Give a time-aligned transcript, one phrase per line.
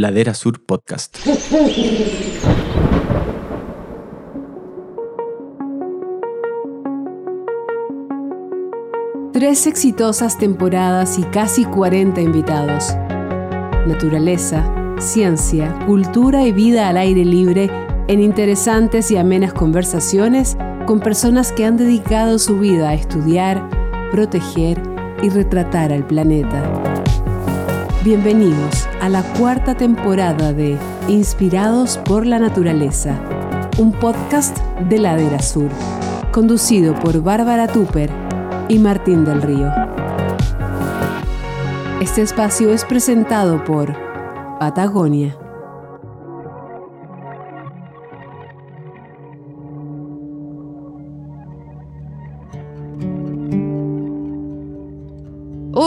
[0.00, 1.18] Ladera Sur Podcast.
[9.34, 12.94] Tres exitosas temporadas y casi 40 invitados.
[13.86, 14.64] Naturaleza,
[14.98, 17.70] ciencia, cultura y vida al aire libre
[18.08, 20.56] en interesantes y amenas conversaciones
[20.86, 23.68] con personas que han dedicado su vida a estudiar,
[24.10, 24.80] proteger
[25.22, 26.89] y retratar al planeta.
[28.02, 30.78] Bienvenidos a la cuarta temporada de
[31.08, 33.20] Inspirados por la Naturaleza,
[33.76, 34.56] un podcast
[34.88, 35.68] de Ladera Sur,
[36.32, 38.10] conducido por Bárbara Tupper
[38.70, 39.70] y Martín del Río.
[42.00, 43.94] Este espacio es presentado por
[44.58, 45.36] Patagonia.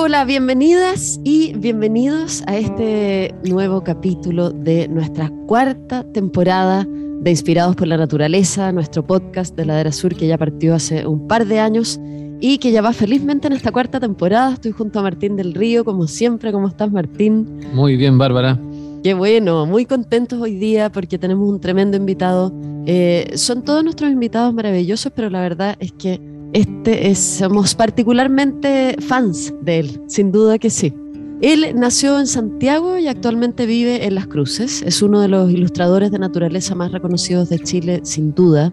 [0.06, 6.86] Hola, bienvenidas y bienvenidos a este nuevo capítulo de nuestra cuarta temporada
[7.22, 11.26] de Inspirados por la Naturaleza, nuestro podcast de Ladera Sur que ya partió hace un
[11.26, 12.02] par de años
[12.42, 14.52] y que ya va felizmente en esta cuarta temporada.
[14.52, 16.52] Estoy junto a Martín del Río, como siempre.
[16.52, 17.62] ¿Cómo estás, Martín?
[17.74, 18.60] Muy bien, Bárbara.
[19.06, 22.52] Qué bueno, muy contentos hoy día porque tenemos un tremendo invitado.
[22.86, 28.96] Eh, son todos nuestros invitados maravillosos, pero la verdad es que este es, somos particularmente
[29.00, 30.94] fans de él, sin duda que sí.
[31.42, 34.82] Él nació en Santiago y actualmente vive en Las Cruces.
[34.84, 38.72] Es uno de los ilustradores de naturaleza más reconocidos de Chile, sin duda.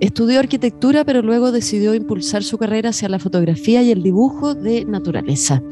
[0.00, 4.84] Estudió arquitectura, pero luego decidió impulsar su carrera hacia la fotografía y el dibujo de
[4.84, 5.62] naturaleza.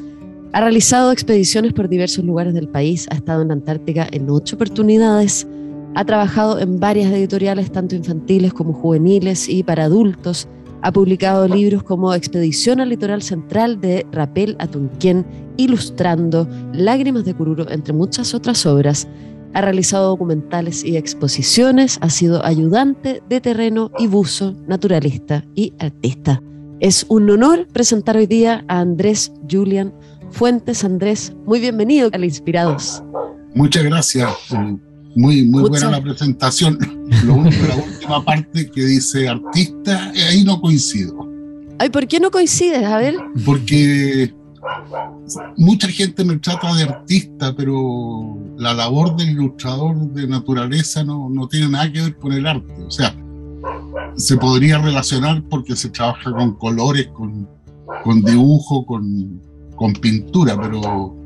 [0.53, 4.57] Ha realizado expediciones por diversos lugares del país, ha estado en la Antártica en ocho
[4.57, 5.47] oportunidades,
[5.95, 10.49] ha trabajado en varias editoriales, tanto infantiles como juveniles y para adultos,
[10.83, 15.27] ha publicado libros como Expedición al Litoral Central de Rapel a Tunquén,
[15.57, 19.09] Ilustrando, Lágrimas de Cururo, entre muchas otras obras.
[19.55, 26.43] Ha realizado documentales y exposiciones, ha sido ayudante de terreno y buzo, naturalista y artista.
[26.81, 29.93] Es un honor presentar hoy día a Andrés Julian
[30.31, 30.85] Fuentes.
[30.85, 33.03] Andrés, muy bienvenido al Inspirados.
[33.55, 34.31] Muchas gracias.
[35.19, 36.79] Muy, muy buena la presentación.
[37.25, 41.29] Lo único, la última parte que dice artista, eh, ahí no coincido.
[41.81, 42.85] Ay, ¿por qué no coincides?
[42.85, 43.17] A ver.
[43.45, 44.33] Porque
[45.57, 51.49] mucha gente me trata de artista, pero la labor del ilustrador de naturaleza no, no
[51.49, 52.73] tiene nada que ver con el arte.
[52.87, 53.13] O sea,
[54.15, 57.49] se podría relacionar porque se trabaja con colores, con,
[58.05, 59.43] con dibujo, con,
[59.75, 61.18] con pintura, pero,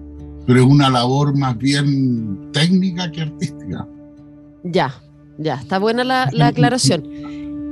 [0.46, 3.86] pero es una labor más bien técnica que artística.
[4.64, 4.94] Ya,
[5.38, 7.04] ya, está buena la, la aclaración.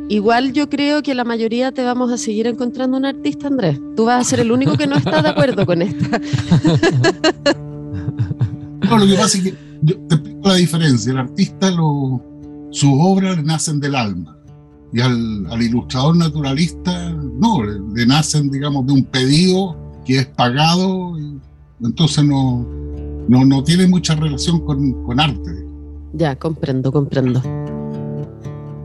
[0.08, 3.78] Igual yo creo que la mayoría te vamos a seguir encontrando un artista, Andrés.
[3.96, 6.20] Tú vas a ser el único que no está de acuerdo con esta.
[8.88, 11.12] No, lo que pasa es que yo te explico la diferencia.
[11.12, 12.20] El artista, lo,
[12.72, 14.36] sus obras nacen del alma.
[14.92, 20.26] Y al, al ilustrador naturalista, no, le, le, nacen, digamos, de un pedido que es
[20.26, 21.16] pagado.
[21.20, 21.38] Y,
[21.82, 22.66] entonces no,
[23.28, 25.66] no, no, tiene mucha relación con, con arte.
[26.12, 27.42] Ya, comprendo, comprendo.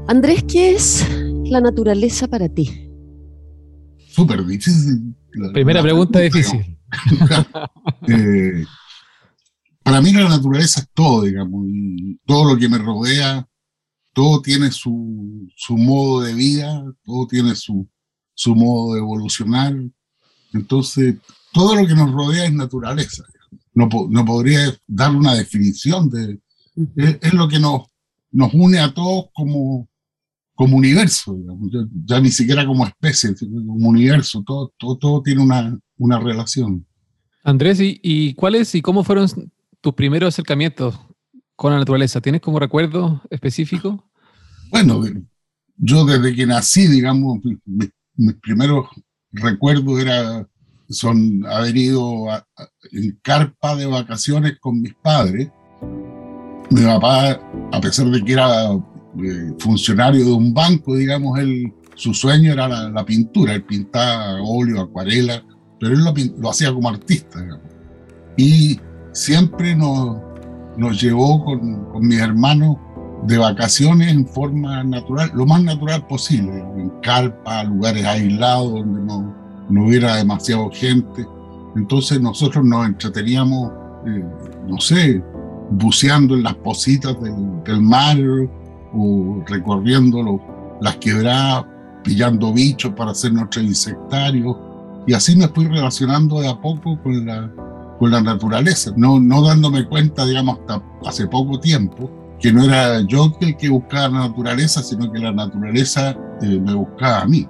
[0.07, 1.07] Andrés, ¿qué es
[1.45, 2.89] la naturaleza para ti?
[4.07, 5.15] Súper difícil.
[5.33, 6.77] La, Primera la pregunta difícil.
[8.07, 8.63] eh,
[9.83, 13.47] para mí la naturaleza es todo, digamos, y todo lo que me rodea,
[14.13, 17.87] todo tiene su, su modo de vida, todo tiene su,
[18.33, 19.75] su modo de evolucionar.
[20.53, 21.15] Entonces,
[21.55, 23.23] todo lo que nos rodea es naturaleza.
[23.73, 26.41] No, no podría dar una definición de...
[26.97, 27.83] Es, es, lo que nos,
[28.29, 29.87] nos une a todos como,
[30.53, 31.71] como universo, digamos.
[31.71, 36.85] Ya, ya, ni siquiera como especie, como universo, todo, todo, todo tiene una, una relación.
[37.41, 39.29] Andrés, ¿y, ¿y cuáles y cómo fueron
[39.79, 40.99] tus primeros acercamientos
[41.55, 42.19] con la naturaleza?
[42.19, 44.11] ¿Tienes como recuerdo específico?
[44.71, 45.01] Bueno,
[45.77, 48.87] yo desde que nací, digamos, mis, mis primeros
[49.31, 50.45] recuerdos era,
[50.89, 52.27] son haber ido
[52.91, 55.49] en carpa de vacaciones con mis padres.
[56.69, 57.39] Mi papá,
[57.71, 62.67] a pesar de que era eh, funcionario de un banco, digamos, él, su sueño era
[62.67, 65.43] la, la pintura, él pintaba óleo, acuarela,
[65.79, 67.39] pero él lo, lo hacía como artista.
[68.37, 68.79] Y
[69.13, 70.17] siempre nos,
[70.77, 72.77] nos llevó con, con, mis hermanos
[73.23, 79.44] de vacaciones en forma natural, lo más natural posible, en carpa, lugares aislados donde no,
[79.69, 81.25] no hubiera demasiado gente.
[81.75, 83.71] Entonces nosotros nos entreteníamos,
[84.07, 84.23] eh,
[84.67, 85.23] no sé,
[85.71, 88.17] buceando en las positas del, mar
[88.93, 90.39] o recorriendo
[90.81, 91.65] las quebradas,
[92.03, 94.57] pillando bichos para hacer nuestro insectario.
[95.07, 97.51] Y así me fui relacionando de a poco con la,
[97.99, 102.09] con la naturaleza, no, no dándome cuenta, digamos, hasta hace poco tiempo,
[102.39, 106.73] que no era yo el que buscaba la naturaleza, sino que la naturaleza eh, me
[106.73, 107.47] buscaba a mí.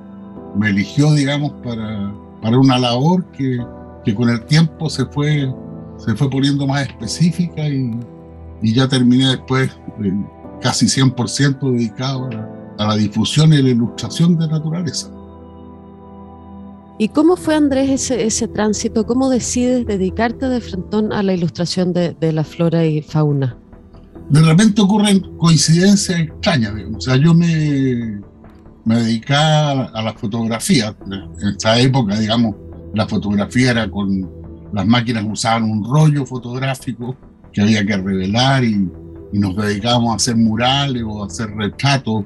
[0.56, 3.60] Me eligió, digamos, para, para una labor que,
[4.04, 5.54] que con el tiempo se fue,
[5.98, 7.92] se fue poniendo más específica y,
[8.62, 9.69] y ya terminé después
[10.04, 10.13] eh,
[10.62, 15.10] casi 100% dedicado a, a la difusión y la ilustración de naturaleza.
[16.98, 19.06] ¿Y cómo fue, Andrés, ese, ese tránsito?
[19.06, 23.58] ¿Cómo decides dedicarte de frente a la ilustración de, de, la flora y fauna?
[24.30, 26.74] De repente ocurren coincidencias extrañas.
[26.96, 28.22] O sea, yo me,
[28.86, 30.96] me dedicaba a la fotografía.
[31.42, 32.56] En esa época, digamos,
[32.94, 34.30] la fotografía era con
[34.72, 37.16] las máquinas usaban un rollo fotográfico
[37.54, 38.90] que había que revelar y,
[39.32, 42.26] y nos dedicábamos a hacer murales o a hacer retratos.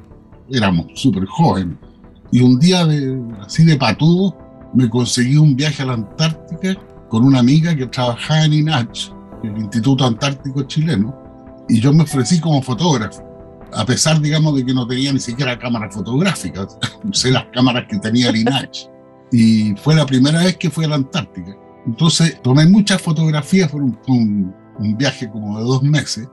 [0.51, 1.77] Éramos súper jóvenes.
[2.31, 4.35] Y un día de, así de patudo,
[4.73, 6.75] me conseguí un viaje a la Antártica
[7.07, 9.11] con una amiga que trabajaba en INACH,
[9.43, 11.15] el Instituto Antártico Chileno,
[11.67, 13.23] y yo me ofrecí como fotógrafo,
[13.73, 17.97] a pesar, digamos, de que no tenía ni siquiera cámaras fotográficas, usé las cámaras que
[17.99, 18.89] tenía el INACH,
[19.31, 21.55] y fue la primera vez que fui a la Antártica.
[21.85, 26.27] Entonces tomé muchas fotografías, fue un, un, un viaje como de dos meses,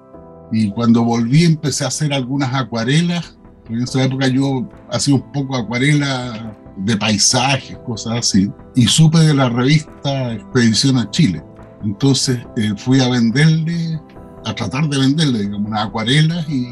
[0.53, 3.37] y cuando volví empecé a hacer algunas acuarelas,
[3.69, 9.35] en esa época yo hacía un poco acuarela de paisajes, cosas así, y supe de
[9.35, 11.43] la revista Expedición a Chile.
[11.85, 14.01] Entonces eh, fui a venderle,
[14.45, 16.69] a tratar de venderle, digamos, unas acuarelas y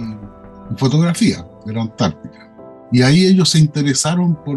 [0.76, 2.50] fotografía de la Antártica.
[2.92, 4.56] Y ahí ellos se interesaron por,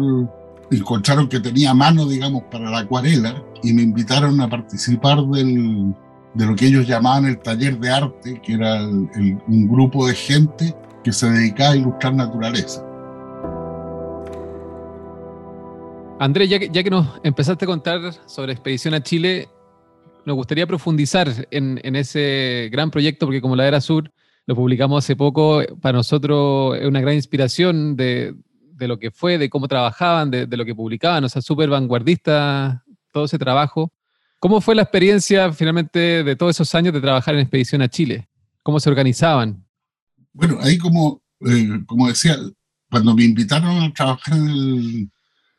[0.70, 5.94] encontraron que tenía mano, digamos, para la acuarela y me invitaron a participar del,
[6.34, 10.74] de lo que ellos llamaban el taller de arte, que era un grupo de gente
[11.02, 12.84] que se dedicaba a ilustrar naturaleza.
[16.20, 19.48] Andrés, ya que, ya que, nos empezaste a contar sobre Expedición a Chile,
[20.26, 24.10] nos gustaría profundizar en, en, ese gran proyecto, porque como la Era Sur
[24.48, 28.34] lo publicamos hace poco, para nosotros es una gran inspiración de,
[28.72, 31.68] de lo que fue, de cómo trabajaban, de, de lo que publicaban, o sea, súper
[31.68, 33.92] vanguardista todo ese trabajo.
[34.38, 38.26] ¿Cómo fue la experiencia finalmente de todos esos años de trabajar en Expedición a Chile?
[38.62, 39.66] ¿Cómo se organizaban?
[40.32, 42.38] Bueno, ahí como, eh, como decía,
[42.90, 45.10] cuando me invitaron a trabajar en el,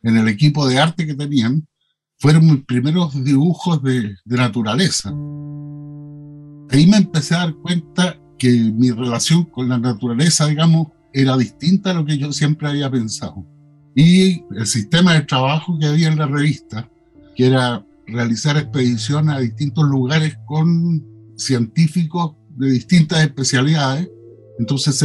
[0.02, 1.68] en el equipo de arte que tenían,
[2.18, 5.10] fueron mis primeros dibujos de, de, naturaleza.
[6.72, 11.92] Ahí me empecé a dar cuenta que mi relación con la naturaleza, digamos, era distinta
[11.92, 13.46] a lo que yo siempre había pensado.
[13.96, 16.90] Y el sistema de trabajo que había en la revista,
[17.36, 21.04] que era realizar expediciones a distintos lugares con
[21.36, 24.10] científicos de distintas especialidades,
[24.58, 24.96] entonces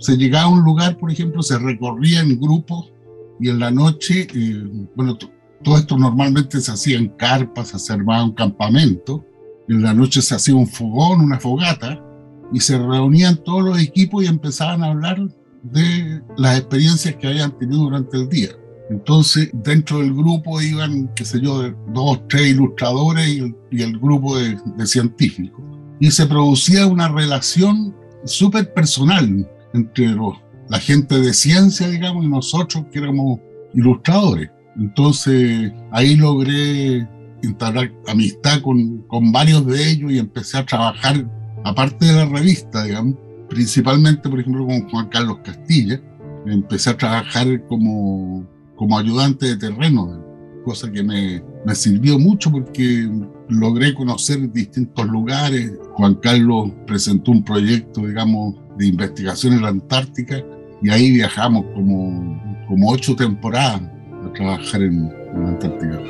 [0.00, 2.92] se, llegaba a un lugar, por ejemplo, se recorría en grupos
[3.40, 5.16] y en la noche, eh, bueno,
[5.62, 9.24] todo esto normalmente se hacía en carpas, se armaba un campamento,
[9.68, 12.02] en la noche se hacía un fogón, una fogata,
[12.52, 15.18] y se reunían todos los equipos y empezaban a hablar
[15.62, 18.50] de las experiencias que habían tenido durante el día.
[18.90, 23.98] Entonces, dentro del grupo iban, qué sé yo, dos, tres ilustradores y el, y el
[23.98, 25.64] grupo de, de científicos.
[26.00, 27.94] Y se producía una relación
[28.24, 30.34] súper personal entre los
[30.68, 33.40] la gente de ciencia, digamos, y nosotros que éramos
[33.74, 34.50] ilustradores.
[34.76, 37.08] Entonces ahí logré
[37.42, 41.24] instalar amistad con, con varios de ellos y empecé a trabajar,
[41.64, 43.16] aparte de la revista, digamos,
[43.48, 46.00] principalmente, por ejemplo, con Juan Carlos Castilla,
[46.46, 50.22] empecé a trabajar como, como ayudante de terreno,
[50.64, 53.08] cosa que me, me sirvió mucho porque
[53.48, 55.72] logré conocer distintos lugares.
[55.94, 60.42] Juan Carlos presentó un proyecto, digamos, de investigación en la Antártica
[60.82, 63.82] y ahí viajamos como, como ocho temporadas
[64.24, 66.00] a trabajar en, en la Antártica.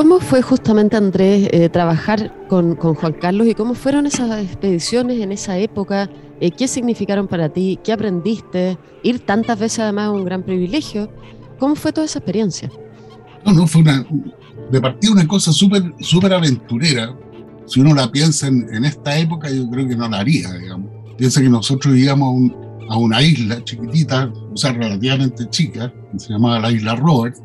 [0.00, 5.20] ¿Cómo fue justamente, Andrés, eh, trabajar con, con, Juan Carlos y cómo fueron esas expediciones
[5.20, 6.08] en esa época?
[6.40, 7.78] Eh, ¿Qué significaron para ti?
[7.84, 8.78] ¿Qué aprendiste?
[9.02, 11.12] Ir tantas veces además es un gran privilegio.
[11.58, 12.70] ¿Cómo fue toda esa experiencia?
[13.44, 14.06] No, no, fue una,
[14.70, 17.14] de partida una cosa súper super aventurera.
[17.66, 20.90] Si uno la piensa en, en, esta época, yo creo que no la haría, digamos.
[21.18, 26.18] Piensa que nosotros íbamos a, un, a una isla chiquitita, o sea, relativamente chica, que
[26.18, 27.36] se llamaba la isla Robert,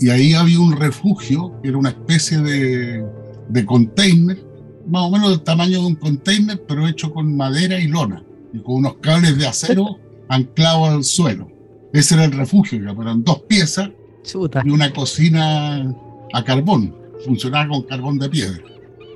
[0.00, 3.04] y ahí había un refugio, que era una especie de,
[3.48, 4.38] de container,
[4.86, 8.58] más o menos del tamaño de un container, pero hecho con madera y lona, y
[8.60, 9.98] con unos cables de acero
[10.28, 11.48] anclados al suelo.
[11.92, 13.90] Ese era el refugio, eran dos piezas
[14.24, 14.62] Chuta.
[14.64, 15.94] y una cocina
[16.32, 18.62] a carbón, funcionaba con carbón de piedra.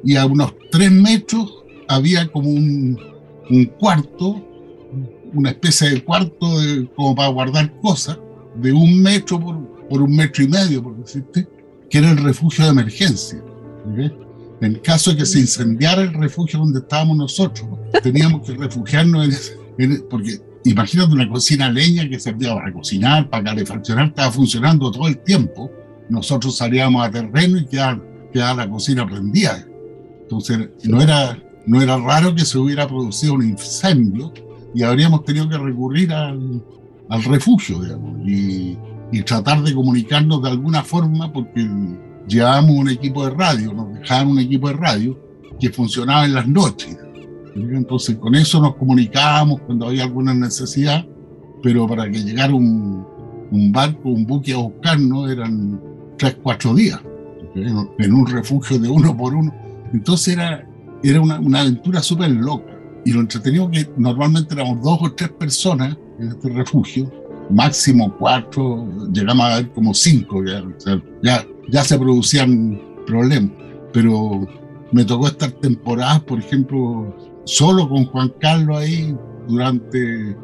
[0.05, 2.99] Y a unos tres metros había como un,
[3.51, 4.45] un cuarto,
[5.35, 8.19] una especie de cuarto de, como para guardar cosas,
[8.57, 11.49] de un metro por, por un metro y medio, por decirte,
[11.91, 13.43] que era el refugio de emergencia.
[14.61, 17.69] En caso de que se incendiara el refugio donde estábamos nosotros,
[18.03, 24.09] teníamos que refugiarnos en, porque imagínate una cocina leña que servía para cocinar, para calefaccionar,
[24.09, 25.71] estaba funcionando todo el tiempo.
[26.09, 28.03] Nosotros salíamos a terreno y quedaba,
[28.33, 29.65] quedaba la cocina prendida.
[30.23, 34.33] Entonces, no era, no era raro que se hubiera producido un incendio
[34.75, 36.63] y habríamos tenido que recurrir al,
[37.09, 38.77] al refugio, digamos, y,
[39.13, 41.69] y, tratar de comunicarnos de alguna forma porque
[42.27, 45.19] llevábamos un equipo de radio, nos dejaban un equipo de radio
[45.59, 46.97] que funcionaba en las noches.
[47.55, 51.07] Entonces con eso nos comunicábamos cuando había alguna necesidad,
[51.63, 53.05] pero para que llegara un,
[53.51, 55.81] un barco, un buque a buscarnos eran
[56.17, 57.01] tres, cuatro días,
[57.55, 59.53] en un refugio de uno por uno.
[59.93, 60.69] Entonces era,
[61.03, 62.75] era una, una aventura súper loca.
[63.05, 67.11] Y lo entretenido que normalmente éramos dos o tres personas en este refugio,
[67.51, 70.65] máximo cuatro, llegamos a ver como cinco, ya,
[71.23, 73.51] ya, ya se producían problemas.
[73.93, 74.47] Pero
[74.93, 77.15] me tocó estar temporadas, por ejemplo,
[77.45, 79.17] solo con Juan Carlos ahí
[79.49, 80.37] durante,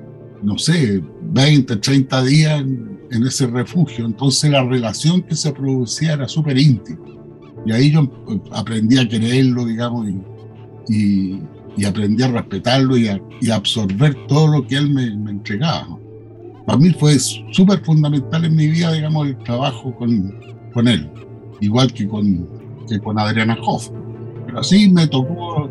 [0.42, 4.06] no sé, 20, 30 días en, en ese refugio.
[4.06, 7.00] Entonces la relación que se producía era súper íntima.
[7.66, 8.10] Y ahí yo
[8.52, 10.08] aprendí a quererlo, digamos,
[10.88, 11.40] y,
[11.76, 15.98] y, aprendí a respetarlo y a, y absorber todo lo que él me, me entregaba.
[16.66, 20.34] Para mí fue súper fundamental en mi vida, digamos, el trabajo con,
[20.72, 21.10] con él,
[21.60, 22.48] igual que con,
[22.88, 23.90] que con Adriana Hoff.
[24.46, 25.68] Pero así me tocó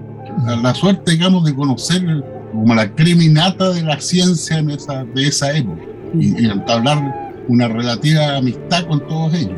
[0.61, 5.55] la suerte, digamos, de conocer como la criminata de la ciencia en esa, de esa
[5.57, 5.81] época
[6.13, 9.57] y, y entablar una relativa amistad con todos ellos.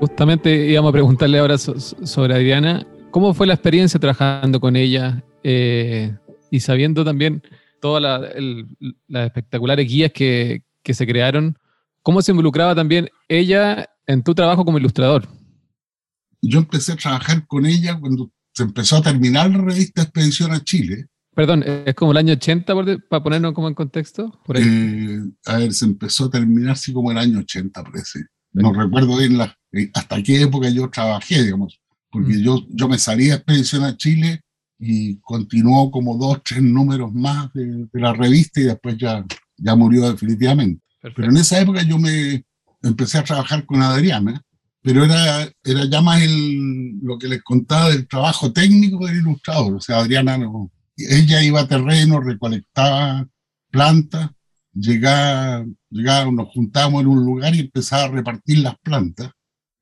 [0.00, 6.14] Justamente íbamos a preguntarle ahora sobre Adriana, ¿cómo fue la experiencia trabajando con ella eh,
[6.50, 7.42] y sabiendo también
[7.80, 8.02] todas
[9.08, 11.58] las espectaculares guías que, que se crearon?
[12.02, 15.28] ¿Cómo se involucraba también ella en tu trabajo como ilustrador?
[16.40, 20.62] Yo empecé a trabajar con ella cuando se empezó a terminar la revista Expedición a
[20.62, 21.06] Chile.
[21.34, 22.74] Perdón, ¿es como el año 80
[23.08, 24.40] para ponernos como en contexto?
[24.54, 28.24] Eh, a ver, se empezó a terminar así como el año 80, parece.
[28.52, 31.80] No recuerdo bien la, eh, hasta qué época yo trabajé, digamos,
[32.10, 32.42] porque mm.
[32.42, 34.40] yo, yo me salí de Expedición a Chile
[34.78, 39.24] y continuó como dos, tres números más de, de la revista y después ya,
[39.56, 40.82] ya murió definitivamente.
[41.00, 41.20] Perfecto.
[41.20, 42.44] Pero en esa época yo me
[42.82, 44.42] empecé a trabajar con Adriana,
[44.82, 49.74] pero era, era ya más el, lo que les contaba del trabajo técnico del ilustrador.
[49.74, 53.26] O sea, Adriana, no, ella iba a terreno, recolectaba
[53.70, 54.30] plantas,
[54.72, 59.30] llegaba, llegaba, nos juntábamos en un lugar y empezaba a repartir las plantas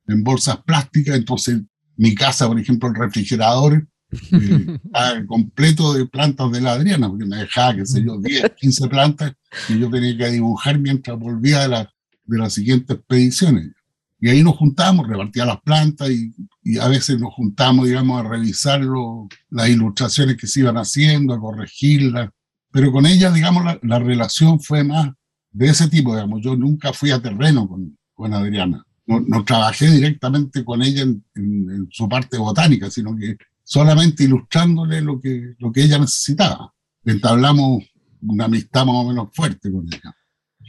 [0.06, 1.16] en bolsas plásticas.
[1.16, 1.60] Entonces,
[1.96, 3.86] mi casa, por ejemplo, el refrigerador
[4.32, 8.88] eh, completo de plantas de la Adriana, porque me dejaba, qué sé yo, 10, 15
[8.88, 9.32] plantas
[9.68, 11.92] y yo tenía que dibujar mientras volvía de, la,
[12.24, 13.72] de las siguientes expediciones.
[14.18, 16.32] Y ahí nos juntamos, repartía las plantas y,
[16.62, 21.34] y, a veces nos juntamos, digamos, a revisar lo, las ilustraciones que se iban haciendo,
[21.34, 22.30] a corregirlas.
[22.70, 25.10] Pero con ella, digamos, la, la, relación fue más
[25.50, 26.40] de ese tipo, digamos.
[26.42, 28.84] Yo nunca fui a terreno con, con Adriana.
[29.06, 33.36] No, no, trabajé directamente con ella en, en, en, su parte botánica, sino que
[33.66, 36.72] solamente ilustrándole lo que, lo que ella necesitaba.
[37.04, 37.82] Entablamos
[38.22, 40.14] una amistad más o menos fuerte con ella.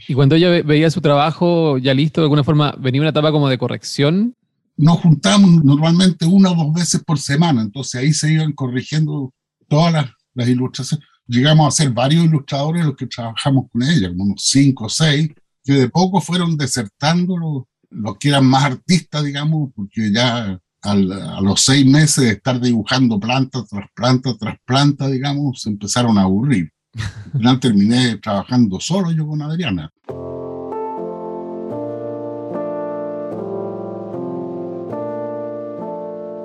[0.08, 3.48] Y cuando ella veía su trabajo ya listo, de alguna forma, venía una etapa como
[3.48, 4.34] de corrección.
[4.76, 9.32] Nos juntamos normalmente una o dos veces por semana, entonces ahí se iban corrigiendo
[9.68, 11.06] todas las, las ilustraciones.
[11.26, 15.30] Llegamos a ser varios ilustradores los que trabajamos con ella, como unos cinco o seis,
[15.62, 21.12] que de poco fueron desertando los, los que eran más artistas, digamos, porque ya al,
[21.12, 26.18] a los seis meses de estar dibujando planta tras planta tras planta, digamos, se empezaron
[26.18, 26.70] a aburrir.
[26.94, 29.90] Al final terminé trabajando solo yo con Adriana.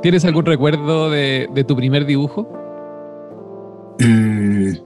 [0.02, 2.52] ¿Tienes algún recuerdo de, de tu primer dibujo?
[4.00, 4.78] Eh,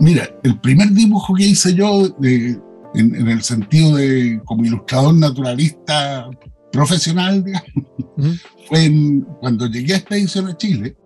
[0.00, 2.62] mira, el primer dibujo que hice yo, en,
[2.94, 6.30] en, el sentido de como ilustrador naturalista
[6.72, 8.40] profesional, digamos, uh -huh.
[8.68, 10.96] fue en, cuando llegué a Expedición a Chile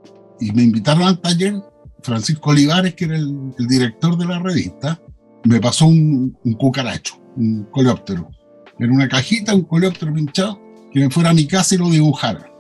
[0.41, 1.55] y me invitaron al taller
[2.03, 5.01] Francisco Olivares, que era el, el, director de la revista,
[5.45, 8.31] me pasó un, un, cucaracho, un coleóptero.
[8.79, 10.61] En una cajita, un coleóptero pinchado,
[10.93, 12.51] que me fuera a mi casa y lo dibujara.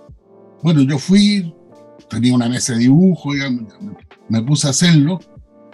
[0.62, 1.54] Bueno, yo fui,
[2.08, 3.72] tenía una mesa de dibujo, digamos,
[4.28, 5.20] me puse a hacerlo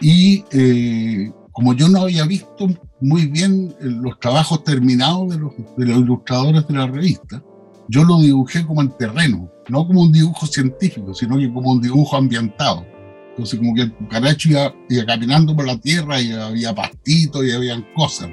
[0.00, 2.68] y eh, como yo no había visto
[3.02, 7.42] muy bien los trabajos terminados de los, de los ilustradores de la revista,
[7.88, 11.82] yo lo dibujé como en terreno, no como un dibujo científico, sino que como un
[11.82, 12.87] dibujo ambientado.
[13.30, 17.52] Entonces como que el cucaracho iba, iba caminando por la tierra y había pastitos y
[17.52, 18.28] habían cosas.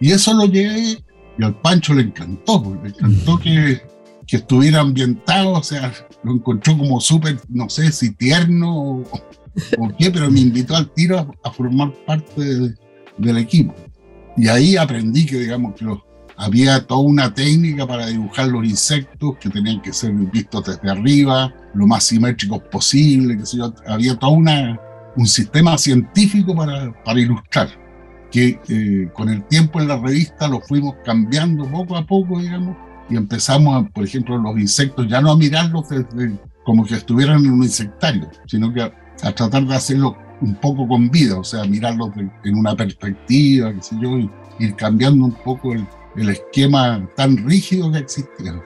[0.00, 0.98] Y eso lo llevé
[1.38, 3.80] y al Pancho le encantó, le encantó que,
[4.26, 5.92] que estuviera ambientado, o sea,
[6.22, 9.04] lo encontró como súper, no sé si tierno o,
[9.98, 12.74] qué, pero me invitó al tiro a, formar parte
[13.18, 13.74] del equipo.
[14.36, 15.86] Y ahí aprendí que, digamos, que
[16.36, 21.52] había toda una técnica para dibujar los insectos que tenían que ser vistos desde arriba,
[21.74, 23.74] lo más simétricos posible, que sé yo.
[23.86, 27.68] Había todo un sistema científico para, para ilustrar,
[28.30, 32.76] que eh, con el tiempo en la revista lo fuimos cambiando poco a poco, digamos,
[33.10, 37.52] y empezamos, por ejemplo, los insectos ya no a mirarlos desde, como que estuvieran en
[37.52, 42.10] un insectario, sino que a, tratar de hacerlo un poco con vida, o sea, mirarlos
[42.16, 44.18] en una perspectiva, qué sé yo,
[44.58, 48.62] ir cambiando un poco el, el esquema tan rígido que existía.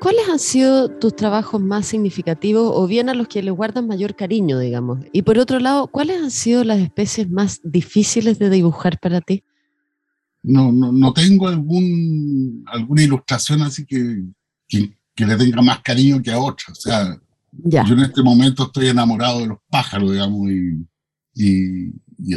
[0.00, 4.14] ¿Cuáles han sido tus trabajos más significativos o bien a los que le guardan mayor
[4.14, 5.00] cariño, digamos?
[5.12, 9.42] Y por otro lado, ¿cuáles han sido las especies más difíciles de dibujar para ti?
[10.44, 14.22] No, no, no tengo algún, alguna ilustración así que,
[14.68, 16.66] que, le tenga más cariño que a otra.
[16.70, 17.20] O sea,
[17.64, 20.86] yo en este momento estoy enamorado de los pájaros, digamos, y,
[21.34, 22.34] y,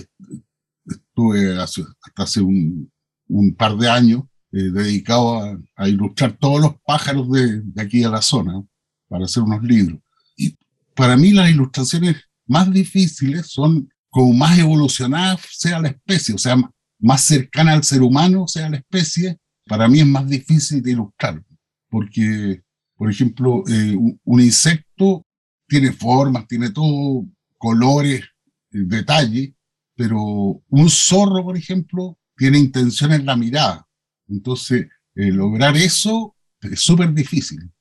[0.86, 1.84] estuve hasta
[2.16, 2.92] hace un,
[3.28, 8.10] un par de años eh, dedicado a, ilustrar todos los pájaros de, de, aquí a
[8.10, 8.64] la zona
[9.08, 10.00] para hacer unos libros.
[10.36, 10.58] Y
[10.96, 16.58] para mí las ilustraciones más difíciles son como más evolucionadas sea la especie, o sea,
[17.00, 21.42] más cercana al ser humano sea la especie, para mí es más difícil de ilustrar,
[21.90, 22.62] porque,
[23.02, 25.26] por ejemplo, eh, un, insecto
[25.68, 27.26] tiene formas, tiene todo,
[27.58, 29.54] colores, eh, detalles,
[29.96, 33.88] pero un zorro, por ejemplo, tiene intención en la mirada.
[34.28, 37.72] Entonces, eh, lograr eso es súper difícil.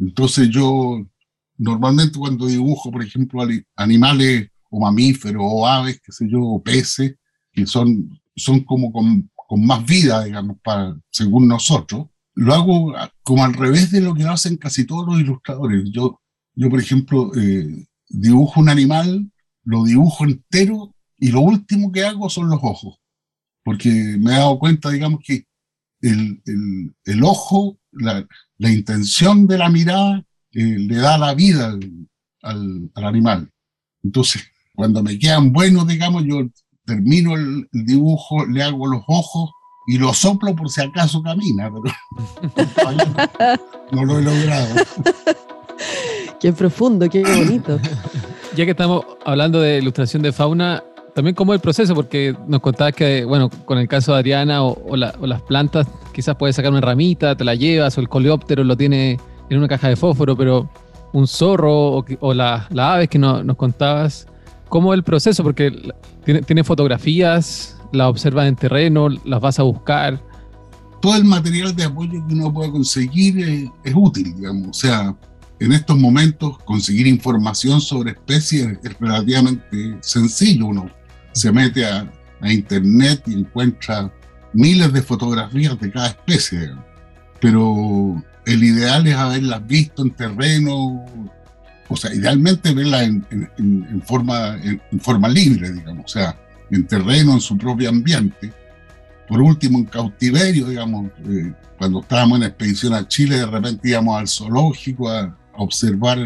[0.00, 1.06] Entonces yo
[1.56, 7.14] normalmente cuando dibujo, por ejemplo, animales o mamíferos o aves, qué sé yo, o peces,
[7.52, 13.44] que son, son como con, con más vida, digamos, para, según nosotros, lo hago como
[13.44, 15.84] al revés de lo que hacen casi todos los ilustradores.
[15.92, 16.20] Yo,
[16.54, 19.30] yo por ejemplo, eh, dibujo un animal,
[19.64, 22.98] lo dibujo entero y lo último que hago son los ojos,
[23.62, 25.46] porque me he dado cuenta, digamos, que
[26.00, 26.42] el,
[27.04, 28.26] el, ojo, la,
[28.58, 31.68] la, intención de la mirada eh, le da la vida
[32.42, 33.50] al, al, animal.
[34.02, 34.44] Entonces,
[34.74, 36.46] cuando me quedan buenos, digamos, yo
[36.84, 39.50] termino el, dibujo, le hago los ojos
[39.86, 41.82] y lo soplo por si acaso camina, pero
[43.92, 44.74] no lo he logrado.
[46.40, 47.78] Qué profundo, qué bonito.
[48.54, 50.82] Ya que estamos hablando de ilustración de fauna,
[51.14, 54.62] también cómo es el proceso, porque nos contabas que, bueno, con el caso de Adriana
[54.62, 58.76] o, las plantas, quizás puedes sacar una ramita, te la llevas, o el coleóptero lo
[58.76, 59.18] tiene
[59.48, 60.68] en una caja de fósforo, pero
[61.12, 64.26] un zorro o, las aves que nos contabas,
[64.68, 65.42] ¿cómo es el proceso?
[65.42, 65.92] Porque
[66.24, 70.22] tiene, tiene fotografías, las observas en terreno, las vas a buscar.
[71.00, 74.68] Todo el material de apoyo que uno puede conseguir es, es útil, digamos.
[74.68, 75.14] O sea,
[75.60, 80.66] en estos momentos conseguir información sobre especies es relativamente sencillo.
[80.66, 80.90] Uno
[81.32, 82.10] se mete a,
[82.42, 84.12] internet y encuentra
[84.52, 86.72] miles de fotografías de cada especie,
[87.40, 91.06] pero el ideal es haberlas visto en terreno,
[91.88, 96.38] o sea, idealmente verlas en, forma, en, forma libre, digamos, o sea,
[96.74, 98.52] en terreno, en su propio ambiente.
[99.28, 104.18] Por último, en cautiverio, digamos, eh, cuando estábamos en expedición a Chile, de repente íbamos
[104.18, 106.18] al zoológico a observar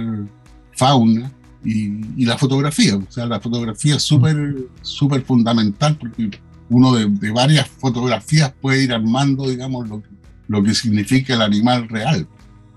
[0.72, 1.30] fauna
[1.64, 2.96] y, la fotografía.
[2.96, 6.30] O sea, la fotografía es súper fundamental porque
[6.70, 10.02] uno de, varias fotografías puede ir armando, digamos, lo,
[10.48, 12.26] lo que significa el animal real.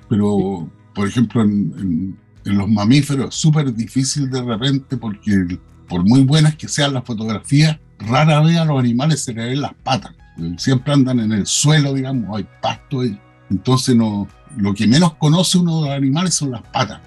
[0.10, 5.60] Pero, por ejemplo, en, en, los mamíferos es súper difícil de repente porque
[5.92, 9.60] por muy buenas que sean las fotografías, rara vez a los animales se le ven
[9.60, 10.14] las patas.
[10.56, 13.02] Siempre andan en el suelo, digamos, hay pasto.
[13.50, 14.26] Entonces, no,
[14.56, 17.02] lo que menos conoce uno de los animales son las patas.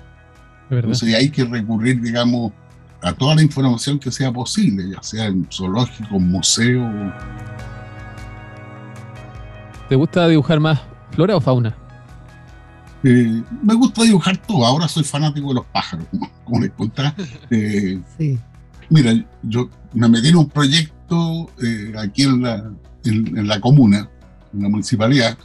[0.68, 2.53] Entonces hay que recurrir, digamos,
[3.01, 6.87] a toda la información que sea posible, ya sea en zoológico, museo.
[9.88, 10.79] ¿Te gusta dibujar más
[11.12, 11.75] flora o fauna?
[13.03, 14.66] Eh, me gusta dibujar todo.
[14.66, 16.07] Ahora soy fanático de los pájaros,
[16.44, 17.14] como, les contaba.
[17.51, 17.99] Eh,
[18.90, 22.73] mira, yo me metí en un proyecto eh, aquí en la,
[23.05, 24.09] en la comuna,
[24.53, 25.37] en la municipalidad,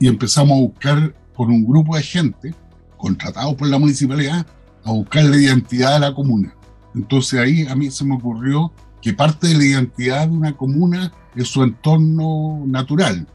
[0.00, 2.54] y empezamos a buscar con un grupo de gente
[2.96, 4.46] contratado por la municipalidad
[4.84, 6.54] a buscar la identidad de la comuna.
[6.94, 11.12] Entonces ahí a mí se me ocurrió que parte de la identidad de una comuna
[11.34, 13.26] es su entorno natural.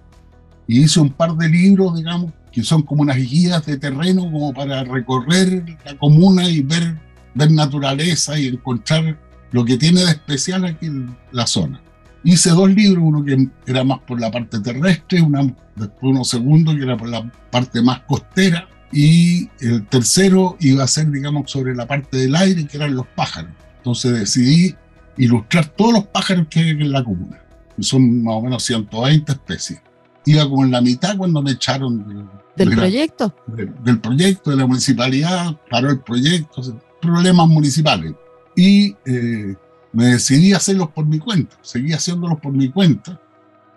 [0.68, 4.54] Y hice un par de libros, digamos, que son como unas guías de terreno como
[4.54, 7.00] para recorrer la comuna y ver,
[7.36, 9.20] ver naturaleza y encontrar
[9.52, 11.82] lo que tiene de especial aquí en la zona.
[12.24, 15.42] Hice dos libros, uno que era más por la parte terrestre, una,
[15.76, 20.88] después uno segundo que era por la parte más costera, y el tercero iba a
[20.88, 23.52] ser, digamos, sobre la parte del aire, que eran los pájaros.
[23.78, 24.76] Entonces decidí
[25.18, 27.40] ilustrar todos los pájaros que hay en la comuna,
[27.76, 29.82] que son más o menos 120 especies.
[30.26, 33.34] Iba como en la mitad cuando me echaron del proyecto.
[33.48, 36.62] del proyecto, de la municipalidad, paró el proyecto,
[37.02, 38.14] problemas municipales.
[38.60, 39.56] Y eh,
[39.94, 43.18] me decidí a hacerlos por mi cuenta, seguí haciéndolos por mi cuenta,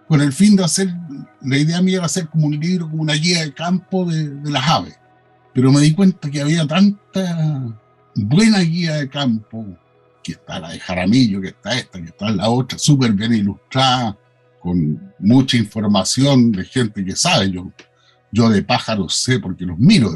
[0.09, 0.93] con el fin de hacer,
[1.41, 4.51] la idea mía era hacer como un libro, como una guía de campo de, de
[4.51, 4.99] las aves.
[5.55, 7.79] Pero me di cuenta que había tanta
[8.17, 9.65] buena guía de campo,
[10.21, 14.19] que está la de Jaramillo, que está esta, que está la otra, súper bien ilustrada,
[14.59, 17.53] con mucha información de gente que sabe.
[17.53, 17.71] Yo,
[18.33, 20.11] yo de pájaros sé porque los miro.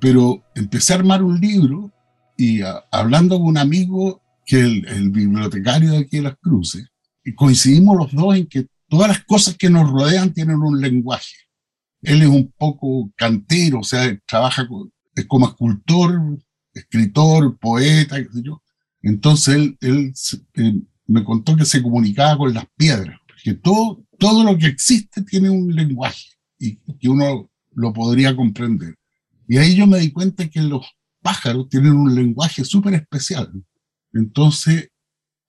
[0.00, 1.92] Pero empecé a armar un libro
[2.36, 6.86] y hablando con un amigo que el, bibliotecario de aquí de Las Cruces,
[7.24, 11.36] y coincidimos los dos en que todas las cosas que nos rodean tienen un lenguaje.
[12.02, 14.68] Él es un poco cantero, o sea, trabaja
[15.14, 16.38] es como escultor,
[16.74, 18.42] escritor, poeta, qué sé.
[19.02, 20.12] Entonces él, él
[20.54, 25.22] eh, me contó que se comunicaba con las piedras, que todo, todo lo que existe
[25.22, 28.96] tiene un lenguaje y que uno lo podría comprender.
[29.46, 30.86] Y ahí yo me di cuenta que los
[31.24, 33.50] pájaros tienen un lenguaje súper especial.
[34.12, 34.90] Entonces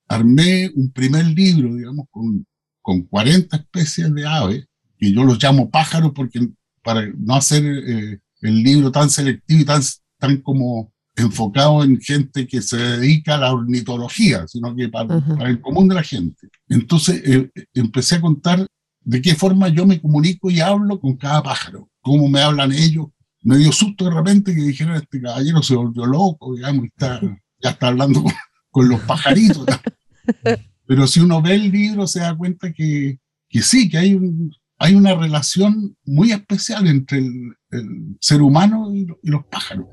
[0.08, 2.46] armé un primer libro, digamos, con,
[2.80, 4.64] con 40 especies de aves
[4.98, 6.48] que yo los llamo pájaros porque
[6.82, 9.82] para no hacer eh, el libro tan selectivo y tan,
[10.18, 15.60] tan como enfocado en gente que se dedica a la ornitología, sino que para, el
[15.60, 16.48] común de la gente.
[16.68, 18.66] Entonces eh, empecé a contar
[19.00, 23.06] de qué forma yo me comunico y hablo con cada pájaro, cómo me hablan ellos.
[23.46, 27.20] Me dio susto de repente que dijeron, este caballero se volvió loco, digamos, está,
[27.62, 28.24] ya está hablando
[28.72, 29.64] con, los pajaritos.
[30.84, 34.50] Pero si uno ve el libro se da cuenta que, que sí, que hay un,
[34.80, 39.86] hay una relación muy especial entre el, ser humano y, los pájaros.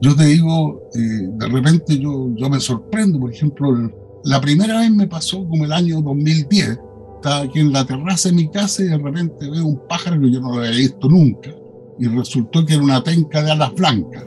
[0.00, 4.90] Yo te digo, eh, de repente yo, yo me sorprendo, por ejemplo, la primera vez
[4.90, 6.78] me pasó como el año 2010,
[7.16, 10.30] estaba aquí en la terraza de mi casa y de repente veo un pájaro que
[10.30, 11.50] yo no lo había visto nunca
[11.98, 14.24] y resultó que era una penca de alas blancas.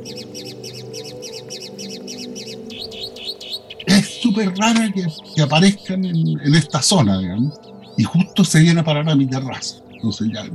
[3.85, 7.59] Es súper rara que, que aparezcan en, en esta zona, digamos
[7.97, 9.77] y justo se viene a parar a mi terraza.
[9.91, 10.45] Entonces ya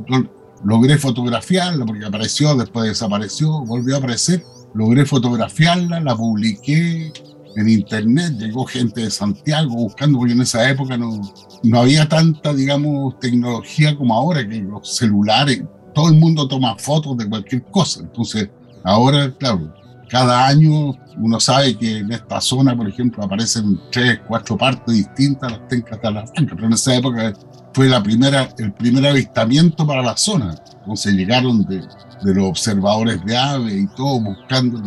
[0.65, 4.45] logré fotografiarla porque apareció, después desapareció, volvió a aparecer,
[4.75, 7.13] logré fotografiarla, la publiqué
[7.57, 11.21] en internet, llegó gente de Santiago buscando, porque en esa época no,
[11.63, 15.63] no había tanta, digamos, tecnología como ahora, que los celulares,
[15.95, 18.01] todo el mundo toma fotos de cualquier cosa.
[18.01, 18.49] Entonces,
[18.85, 19.73] ahora, claro,
[20.09, 25.53] cada año uno sabe que en esta zona, por ejemplo, aparecen tres, cuatro partes distintas
[25.53, 27.33] las tencas de la franca, pero en esa época
[27.73, 30.57] fue la primera, el primer avistamiento para la zona.
[30.81, 31.83] Entonces llegaron de,
[32.23, 34.83] de los observadores de aves y todo buscando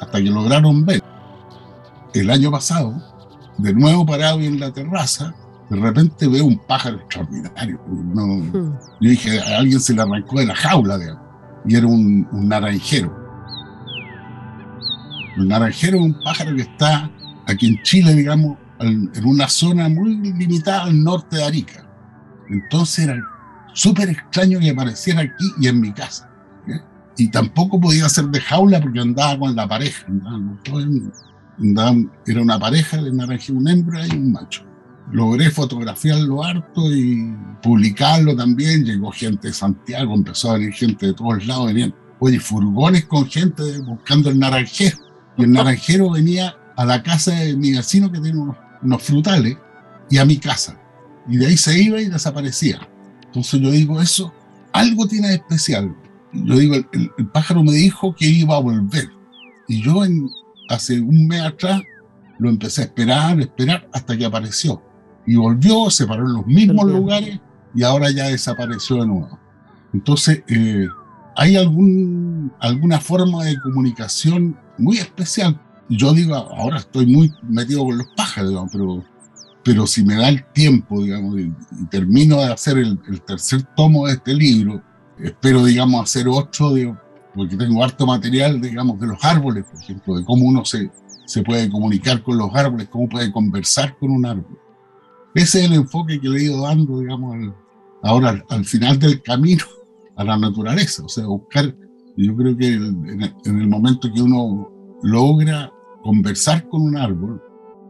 [0.00, 1.02] hasta que lograron ver.
[2.14, 2.94] El año pasado,
[3.58, 5.34] de nuevo parado en la terraza,
[5.72, 7.80] de repente veo un pájaro extraordinario.
[9.00, 10.98] Yo dije, alguien se le arrancó de la jaula,
[11.64, 13.18] y era un, naranjero
[15.38, 17.10] el naranjero es un pájaro que está
[17.46, 21.88] aquí en Chile, digamos, en una zona muy limitada al norte de Arica.
[22.50, 23.18] Entonces era
[23.72, 26.28] súper extraño que apareciera aquí y en mi casa.
[27.16, 30.06] Y tampoco podía ser de jaula porque andaba con la pareja.
[32.26, 34.66] era una pareja de naranjero, una hembra y un macho.
[35.10, 38.84] Logré fotografiarlo harto y publicarlo también.
[38.84, 41.66] Llegó gente de Santiago, empezó a venir gente de todos lados.
[41.66, 44.96] Venían, oye, furgones con gente buscando el naranjero
[45.36, 49.56] y el naranjero venía a la casa de mi vecino que tiene unos, frutales
[50.10, 50.78] y a mi casa.
[51.28, 52.88] Y de ahí se iba y desaparecía.
[53.24, 54.32] Entonces yo digo, eso
[54.72, 55.94] algo tiene de especial.
[56.32, 59.10] Yo digo, el, pájaro me dijo que iba a volver.
[59.68, 60.28] Y yo en,
[60.68, 61.80] hace un mes atrás
[62.38, 64.82] lo empecé a esperar, esperar, hasta que apareció.
[65.26, 67.40] Y volvió, se paró en los mismos lugares
[67.74, 69.38] y ahora ya desapareció de nuevo.
[69.92, 70.86] Entonces, eh,
[71.36, 75.60] ¿hay algún, alguna forma de comunicación muy especial.
[75.88, 79.04] Yo digo, ahora estoy muy metido con los pájaros, pero,
[79.62, 81.52] pero si me da el tiempo, digamos, y,
[81.90, 84.82] termino de hacer el, tercer tomo de este libro,
[85.18, 86.74] espero, digamos, hacer otro,
[87.34, 90.90] porque tengo harto material, digamos, de los árboles, por ejemplo, de cómo uno se,
[91.26, 94.58] se puede comunicar con los árboles, cómo puede conversar con un árbol.
[95.34, 97.54] Ese es el enfoque que le he ido dando, digamos,
[98.02, 99.64] ahora al final del camino
[100.16, 101.74] a la naturaleza, o sea, buscar,
[102.16, 104.70] yo creo que en el, momento que uno
[105.02, 107.42] logra conversar con un árbol,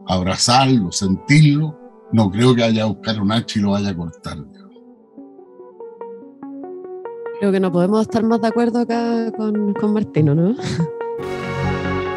[0.07, 1.77] abrazarlo, sentirlo,
[2.13, 4.37] no creo que vaya a buscar un hacha y lo vaya a cortar.
[7.39, 10.55] Creo que no podemos estar más de acuerdo acá con, con Martino, ¿no?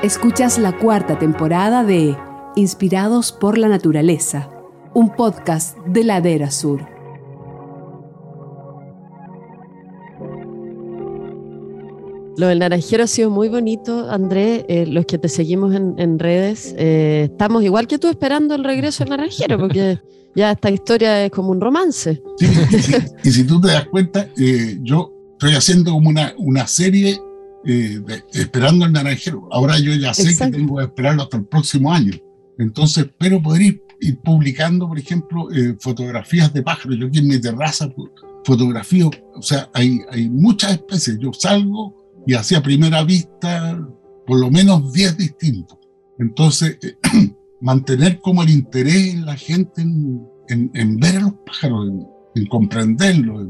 [0.03, 2.17] Escuchas la cuarta temporada de
[2.55, 4.49] Inspirados por la Naturaleza,
[4.97, 6.81] un podcast de Ladera Sur.
[12.39, 14.65] Lo del naranjero ha sido muy bonito, Andrés.
[14.69, 19.05] Eh, los que te seguimos en, redes, eh, estamos igual que tú esperando el regreso
[19.05, 19.99] del naranjero, porque
[20.35, 22.23] ya esta historia es como un romance.
[22.39, 22.47] Sí,
[23.23, 27.21] y si tú te das cuenta, eh, yo estoy haciendo como una, una serie
[28.33, 29.47] esperando el naranjero.
[29.53, 32.15] Ahora yo ya sé que tengo que esperarlo hasta el próximo año.
[32.59, 33.83] Entonces espero poder ir,
[34.23, 35.49] publicando, por ejemplo,
[35.81, 36.99] fotografías de pájaros.
[36.99, 37.89] Yo aquí en mi terraza
[38.45, 41.19] fotografío, o sea, hay, hay muchas especies.
[41.19, 43.79] Yo salgo y hacia primera vista
[44.27, 45.79] por lo menos 10 distintos.
[46.19, 46.79] Entonces,
[47.61, 51.89] mantener como el interés en la gente en, ver a los pájaros,
[52.35, 53.47] en, comprenderlos,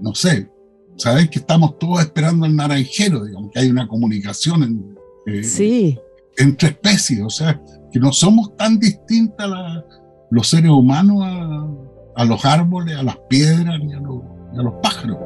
[0.00, 0.48] no sé,
[0.96, 5.98] saber que estamos todos esperando el naranjero, digamos, que hay una comunicación eh, sí.
[6.36, 7.60] entre especies, o sea,
[7.92, 9.50] que no somos tan distintas
[10.30, 11.18] los seres humanos
[12.16, 15.18] a, los árboles, a las piedras ni a los pájaros.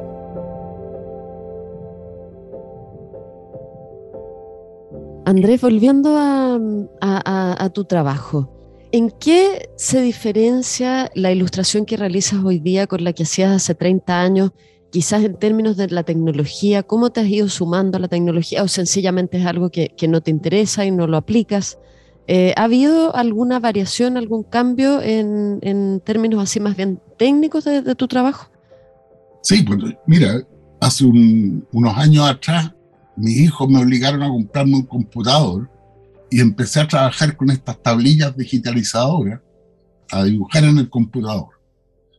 [5.25, 8.47] Andrés, volviendo a, tu trabajo,
[8.91, 13.73] ¿en qué se diferencia la ilustración que realizas hoy día con la que hacías hace
[13.73, 14.51] 30 años?
[14.91, 18.67] Quizás en términos de la tecnología, ¿cómo te has ido sumando a la tecnología o
[18.67, 21.79] sencillamente es algo que, no te interesa y no lo aplicas?
[22.27, 28.07] Eh, ¿Ha habido alguna variación, algún cambio en, términos así más bien técnicos de, tu
[28.07, 28.49] trabajo?
[29.43, 30.41] Sí, pues mira,
[30.81, 32.71] hace unos años atrás
[33.15, 35.69] mis hijos me obligaron a comprarme un computador
[36.31, 39.39] y empecé a trabajar con estas tablillas digitalizadoras,
[40.11, 41.49] a dibujar en el computador.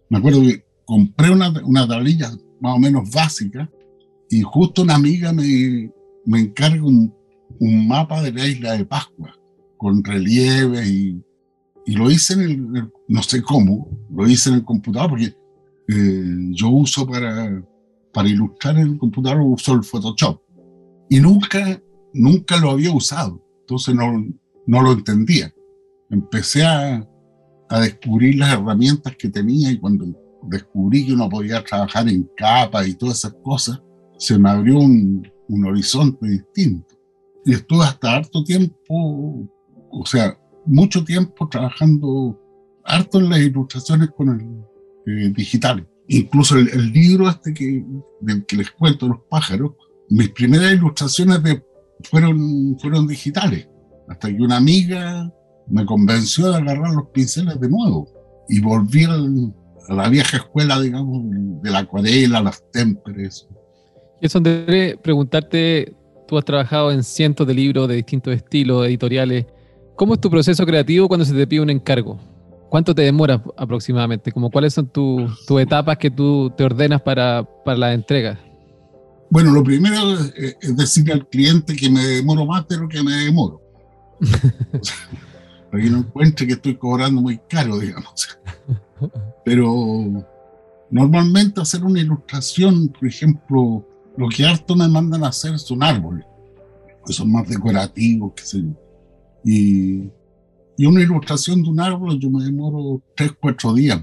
[0.08, 3.68] Me acuerdo que compré una, una tablilla más o menos básica
[4.30, 5.90] y justo una amiga me,
[6.24, 7.12] me encarga un,
[7.58, 9.35] un, mapa de la isla de Pascua
[9.76, 11.22] con relieve y,
[11.86, 15.36] y lo hice en el, no sé cómo, lo hice en el computador porque
[15.88, 17.62] eh, yo uso para,
[18.12, 20.40] para ilustrar en el computador, uso el Photoshop
[21.08, 21.80] y nunca,
[22.12, 24.24] nunca lo había usado, entonces no,
[24.66, 25.52] no lo entendía.
[26.10, 27.06] Empecé a,
[27.68, 30.06] a descubrir las herramientas que tenía y cuando
[30.42, 33.80] descubrí que uno podía trabajar en capa y todas esas cosas,
[34.18, 36.94] se me abrió un, un horizonte distinto.
[37.44, 39.48] Y estuve hasta harto tiempo,
[39.90, 42.40] o sea, mucho tiempo trabajando
[42.84, 44.66] harto en las ilustraciones con el
[45.06, 45.84] eh, digitales.
[46.08, 47.84] Incluso el, el, libro este que,
[48.20, 49.72] del que les cuento, Los pájaros,
[50.08, 51.40] mis primeras ilustraciones
[52.04, 53.68] fueron, fueron digitales,
[54.08, 55.32] hasta que una amiga
[55.68, 58.08] me convenció de agarrar los pinceles de nuevo
[58.48, 61.24] y volví a la vieja escuela, digamos,
[61.62, 63.48] de la acuarela, las témperes.
[64.20, 65.92] Y eso, André, preguntarte,
[66.26, 69.46] tú has trabajado en cientos de libros de distintos estilos, editoriales.
[69.96, 72.18] ¿Cómo es tu proceso creativo cuando se te pide un encargo?
[72.68, 74.30] ¿Cuánto te demora aproximadamente?
[74.30, 78.38] Como, ¿Cuáles son tus etapas que tú te ordenas para, para la entrega?
[79.30, 83.12] Bueno, lo primero es, decirle al cliente que me demoro más de lo que me
[83.12, 83.62] demoro.
[85.70, 88.38] para que no encuentre que estoy cobrando muy caro, digamos.
[89.46, 90.26] Pero
[90.90, 96.26] normalmente hacer una ilustración, por ejemplo, lo que harto me mandan a hacer son árboles,
[97.06, 98.85] que son más decorativos, sé yo.
[99.48, 100.10] Y,
[100.76, 104.00] y una ilustración de un árbol yo me demoro tres, cuatro días,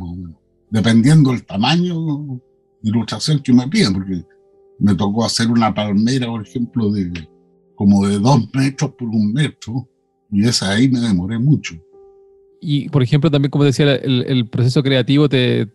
[0.70, 2.40] dependiendo del tamaño
[2.82, 4.24] de ilustración que me piden, porque
[4.80, 7.12] me tocó hacer una palmera, por ejemplo, de
[7.76, 9.90] como de dos metros por un metro,
[10.32, 11.76] y esa ahí me demoré mucho.
[12.62, 15.68] Y, por ejemplo, también, como decía, el, proceso creativo te,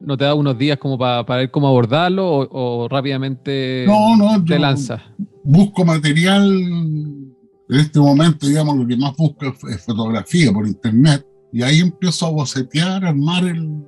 [0.00, 4.58] no te da unos días como para, ver cómo abordarlo o, rápidamente no, no, te
[4.58, 5.00] lanzas.
[5.42, 7.23] Busco material,
[7.68, 12.26] en este momento, digamos, lo que más busco es fotografía por internet, y ahí empiezo
[12.26, 13.84] a bocetear, armar el...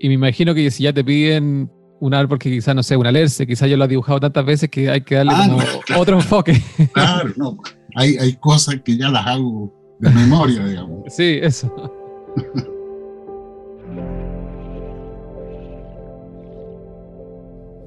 [0.00, 3.06] Y me imagino que si ya te piden un árbol que quizás, no sé, un
[3.06, 5.56] alerce, quizás yo lo he dibujado tantas veces que hay que darle ah,
[5.96, 6.62] otro enfoque.
[6.92, 7.58] Claro, no,
[7.94, 11.12] hay, hay cosas que ya las hago de memoria, digamos.
[11.12, 11.72] Sí, eso.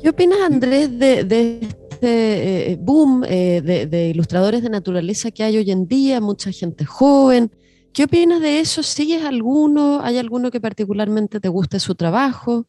[0.02, 5.44] ¿Qué opinas, Andrés, de, de este eh, boom eh, de, de, ilustradores de naturaleza que
[5.44, 6.20] hay hoy en día?
[6.20, 7.52] Mucha gente joven.
[7.94, 8.82] ¿Qué opinas de eso?
[8.82, 10.02] ¿Sigues alguno?
[10.02, 12.68] ¿Hay alguno que particularmente te guste su trabajo?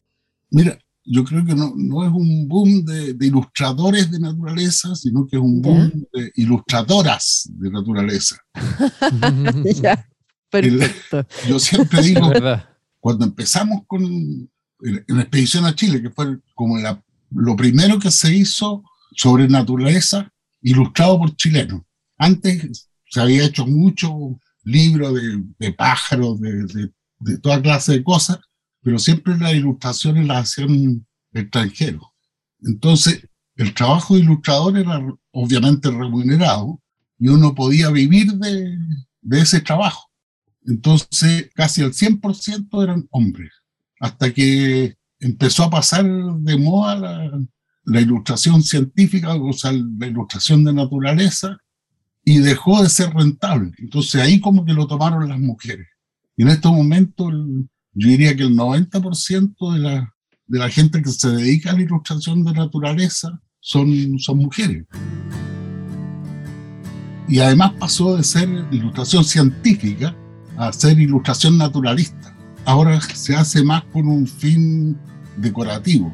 [0.51, 5.37] Mira, yo creo que no, no es un boom de, ilustradores de naturaleza, sino que
[5.37, 8.37] es un boom de ilustradoras de naturaleza.
[9.81, 10.07] ya,
[10.51, 11.25] perfecto.
[11.47, 12.31] yo siempre digo,
[12.99, 14.03] cuando empezamos con
[14.83, 17.02] en, la expedición a Chile, que fue como la,
[17.33, 18.83] lo primero que se hizo
[19.15, 21.81] sobre naturaleza, ilustrado por chilenos.
[22.17, 28.03] Antes se había hecho mucho libros de, de pájaros, de, de, de toda clase de
[28.03, 28.39] cosas,
[28.81, 32.03] pero siempre las ilustraciones las hacían extranjeros.
[32.61, 36.81] Entonces, el trabajo de ilustrador era obviamente remunerado
[37.19, 38.77] y uno podía vivir de,
[39.21, 40.09] de ese trabajo.
[40.65, 43.51] Entonces, casi el 100% eran hombres,
[43.99, 47.41] hasta que empezó a pasar de moda la,
[47.85, 51.57] la ilustración científica, o sea, la ilustración de naturaleza,
[52.25, 53.71] y dejó de ser rentable.
[53.77, 55.87] Entonces ahí como que lo tomaron las mujeres.
[56.37, 57.31] Y en estos momentos
[57.93, 60.13] yo diría que el 90% de la,
[60.47, 64.85] de la gente que se dedica a la ilustración de naturaleza son, son mujeres.
[67.27, 70.15] Y además pasó de ser ilustración científica
[70.57, 72.35] a ser ilustración naturalista.
[72.65, 74.97] Ahora se hace más con un fin
[75.37, 76.13] decorativo,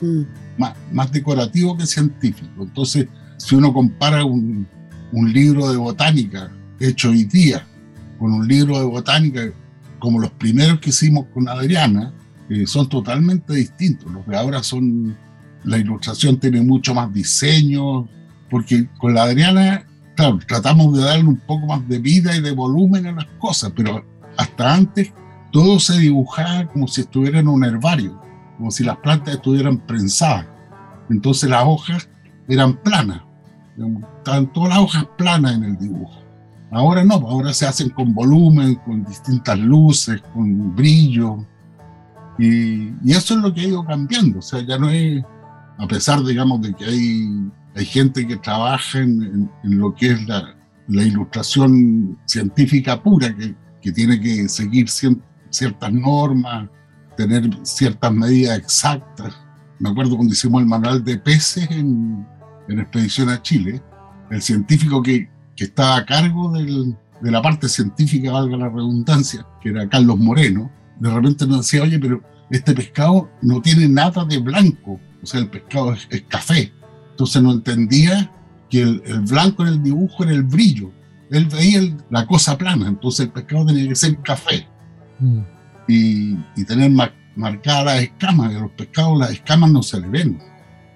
[0.00, 0.22] mm.
[0.58, 2.62] más, más decorativo que científico.
[2.62, 4.66] Entonces, si uno compara un,
[5.12, 7.66] un libro de botánica hecho hoy día
[8.18, 9.52] con un libro de botánica
[9.98, 12.12] como los primeros que hicimos con Adriana,
[12.48, 14.10] eh, son totalmente distintos.
[14.10, 15.16] Los de ahora son,
[15.64, 18.08] la ilustración tiene mucho más diseño,
[18.50, 19.84] porque con la Adriana,
[20.16, 23.72] claro, tratamos de darle un poco más de vida y de volumen a las cosas,
[23.74, 24.04] pero
[24.36, 25.12] hasta antes
[25.52, 28.20] todo se dibujaba como si estuviera en un herbario,
[28.62, 30.46] como si las plantas estuvieran prensadas.
[31.10, 32.08] Entonces las hojas
[32.46, 33.20] eran planas,
[34.18, 36.22] estaban todas las hojas planas en el dibujo.
[36.70, 41.44] Ahora no, ahora se hacen con volumen, con distintas luces, con brillo.
[42.38, 44.38] Y, eso es lo que ha ido cambiando.
[44.38, 45.24] O sea, ya no es,
[45.78, 50.54] a pesar, digamos, de que hay, hay gente que trabaja en, lo que es la,
[50.86, 56.68] la, ilustración científica pura, que, que tiene que seguir ciertas normas,
[57.16, 59.34] tener ciertas medidas exactas.
[59.78, 62.26] Me acuerdo cuando hicimos el manual de peces en,
[62.68, 63.82] en Expedición a Chile,
[64.30, 69.46] el científico que, que estaba a cargo del, de la parte científica, valga la redundancia,
[69.60, 74.24] que era Carlos Moreno, de repente nos decía, oye, pero este pescado no tiene nada
[74.24, 76.72] de blanco, o sea, el pescado es, café.
[77.10, 78.30] Entonces no entendía
[78.68, 80.90] que el, el, blanco en el dibujo era el brillo.
[81.30, 84.66] Él veía la cosa plana, entonces el pescado tenía que ser café
[85.18, 85.40] mm.
[85.88, 86.90] Y, y, tener
[87.36, 88.54] marcadas las escamas.
[88.54, 90.38] A los pescados las escamas no se le ven.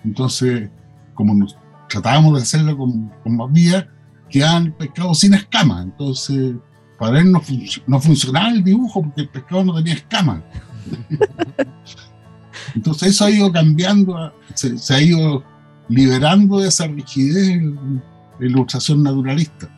[0.04, 0.70] Entonces,
[1.14, 1.56] como nos
[1.88, 3.86] tratábamos de hacerlo con, con más vías,
[4.30, 5.84] quedaban el pescado sin escamas.
[5.84, 6.54] Entonces,
[6.98, 7.42] para él no,
[7.86, 10.42] no, funcionaba el dibujo porque el pescado no tenía escamas.
[12.74, 15.44] Entonces eso ha ido cambiando, se, ha ido
[15.88, 18.02] liberando de esa rigidez en
[18.38, 19.68] la ilustración naturalista.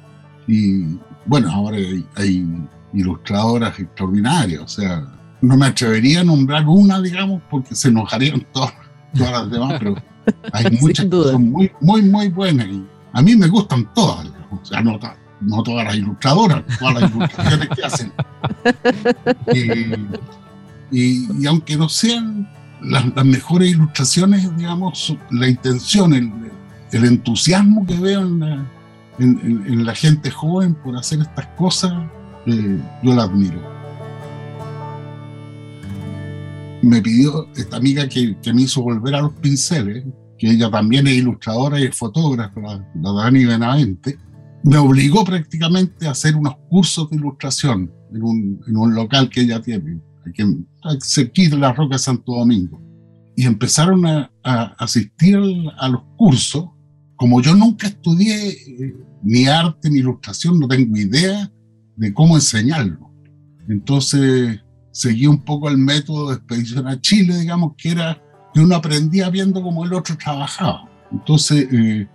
[0.47, 1.77] Y bueno, ahora
[2.17, 2.47] hay,
[2.93, 5.07] ilustradoras extraordinarias, o sea,
[5.41, 8.73] no me atrevería a nombrar una, digamos, porque se enojarían todas,
[9.17, 9.97] todas las demás, pero
[10.53, 14.65] hay muchas que son muy, muy, muy buenas y a mí me gustan todas o
[14.65, 14.99] sea, no,
[15.41, 18.13] no todas las ilustradoras, todas las ilustraciones que hacen.
[20.91, 22.49] Y, aunque no sean
[22.81, 26.33] las, mejores ilustraciones, digamos, la intención, el,
[26.93, 28.67] el entusiasmo que veo en la,
[29.19, 31.93] en, la, gente joven por hacer estas cosas,
[32.49, 33.61] eh, yo la admiro.
[36.83, 40.05] Me pidió esta amiga que, que, me hizo volver a los pinceles,
[40.39, 44.19] que ella también es ilustradora y es fotógrafa, la, la Dani Benavente,
[44.63, 49.41] me obligó prácticamente a hacer unos cursos de ilustración en un, en un local que
[49.41, 50.43] ella tiene, aquí
[51.03, 52.81] cerquita de la Roca Santo Domingo.
[53.37, 55.39] Y empezaron a, a asistir
[55.79, 56.67] a los cursos.
[57.17, 61.51] Como yo nunca estudié eh, ni arte ni ilustración, no tengo idea
[61.99, 63.11] de cómo enseñarlo.
[63.69, 64.61] Entonces
[64.93, 68.23] seguí un poco el método de expedición a Chile, digamos, que era
[68.55, 70.89] que uno aprendía viendo cómo el otro trabajaba.
[71.13, 72.09] Entonces, eh,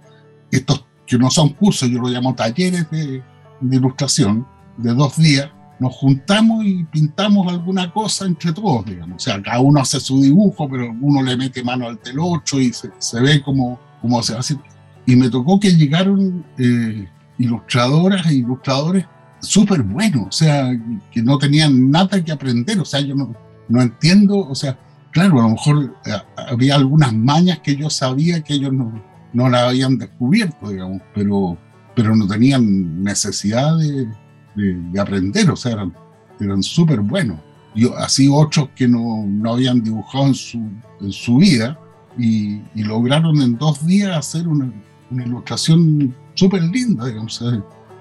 [0.52, 3.22] estos que no son cursos, yo lo llamo talleres de,
[3.62, 4.48] ilustración,
[4.78, 5.50] de dos días,
[5.80, 9.18] nos juntamos y pintamos alguna cosa entre todos, digamos.
[9.18, 12.18] O sea, cada uno hace su dibujo, pero uno le mete mano al del
[12.62, 14.58] y se, ve como, como se hace.
[15.06, 17.08] Y me tocó que llegaron eh,
[17.38, 19.06] ilustradoras e ilustradores
[19.44, 20.72] súper buenos, o sea,
[21.12, 23.36] que no tenían nada que aprender, o sea, yo no,
[23.68, 24.80] no entiendo, o sea,
[25.12, 26.12] claro, a lo mejor eh,
[26.50, 31.58] había algunas mañas que yo sabía que ellos no, no la habían descubierto, digamos, pero,
[31.96, 34.08] pero no tenían necesidad de,
[34.56, 35.94] de, aprender, o sea, eran,
[36.40, 37.38] eran súper buenos.
[37.76, 40.58] yo, así otros que no, no habían dibujado en su,
[41.02, 41.78] en su vida
[42.18, 44.72] y, y, lograron en dos días hacer una,
[45.12, 47.44] una ilustración súper linda, digamos.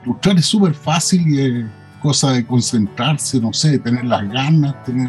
[0.04, 1.66] Ilustrar es súper fácil y es
[2.00, 5.08] cosa de concentrarse, no sé, tener las ganas, tener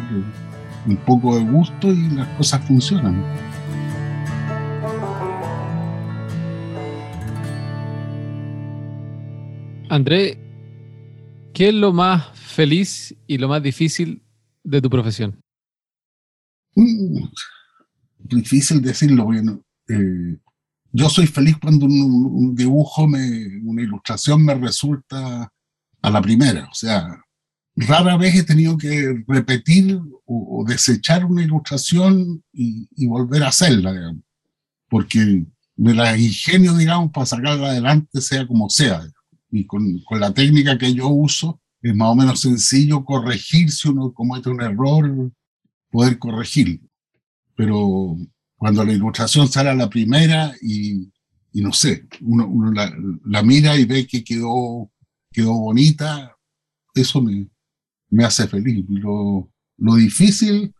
[0.86, 3.24] un poco de gusto y las cosas funcionan.
[9.88, 10.38] André,
[11.52, 14.22] ¿qué es lo más feliz y lo más difícil
[14.62, 15.40] de tu profesión?
[16.74, 17.26] Mm,
[18.18, 20.36] difícil decirlo, bueno, eh,
[20.96, 25.52] yo soy feliz cuando un, dibujo, me, una ilustración me resulta
[26.00, 26.68] a la primera.
[26.70, 27.20] O sea,
[27.74, 34.22] rara vez he tenido que repetir o, desechar una ilustración y, volver a hacerla, digamos,
[34.88, 35.44] porque
[35.76, 39.02] me la ingenio, digamos, para sacarla adelante, sea como sea.
[39.50, 43.88] Y con, con la técnica que yo uso, es más o menos sencillo corregir si
[43.88, 45.32] uno comete un error,
[45.90, 46.78] poder corregirlo.
[47.56, 48.16] Pero
[48.64, 51.12] cuando la ilustración sale a la primera y,
[51.52, 52.90] y no sé, uno, uno la,
[53.26, 54.90] la, mira y ve que quedó,
[55.30, 56.34] quedó bonita,
[56.94, 57.46] eso me,
[58.08, 58.82] me hace feliz.
[58.88, 60.72] Lo, lo difícil,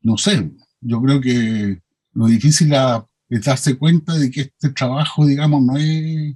[0.00, 0.50] no sé,
[0.80, 1.82] yo creo que
[2.14, 2.72] lo difícil
[3.28, 6.34] es darse cuenta de que este trabajo, digamos, no es,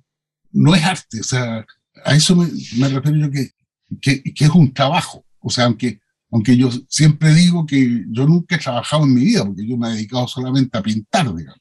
[0.51, 1.21] no es arte.
[1.21, 1.65] O sea,
[2.05, 3.51] a eso me, me refiero yo que,
[3.99, 5.25] que, que, es un trabajo.
[5.39, 6.01] O sea, aunque,
[6.33, 9.89] aunque yo siempre digo que yo nunca he trabajado en mi vida, porque yo me
[9.89, 11.61] he dedicado solamente a pintar, digamos.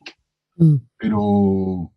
[0.55, 0.75] Mm.
[0.97, 1.93] Pero,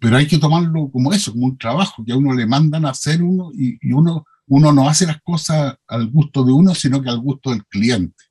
[0.00, 2.90] pero hay que tomarlo como eso, como un trabajo, que a uno le mandan a
[2.90, 7.02] hacer uno y, y uno uno no hace las cosas al gusto de uno, sino
[7.02, 8.24] que al gusto del cliente.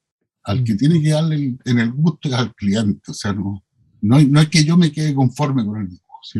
[0.43, 0.77] Al que mm.
[0.77, 3.11] tiene que darle en el gusto es al cliente.
[3.11, 3.63] O sea, no,
[4.01, 6.19] no, no es que yo me quede conforme con el dibujo.
[6.23, 6.39] Si,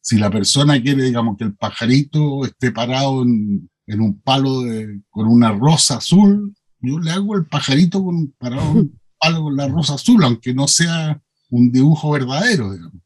[0.00, 5.00] si, la persona quiere, digamos, que el pajarito esté parado en, en un palo de,
[5.10, 9.56] con una rosa azul, yo le hago el pajarito con, parado en un palo con
[9.56, 11.20] la rosa azul, aunque no sea
[11.50, 13.02] un dibujo verdadero, digamos.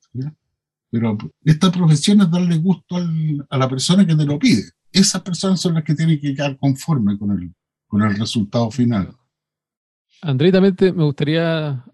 [0.93, 5.23] Pero esta profesión es darle gusto al, a la persona que te lo pide esas
[5.23, 7.53] personas son las que tienen que quedar conformes con el,
[7.87, 9.15] con el resultado final.
[10.23, 11.85] André, me gustaría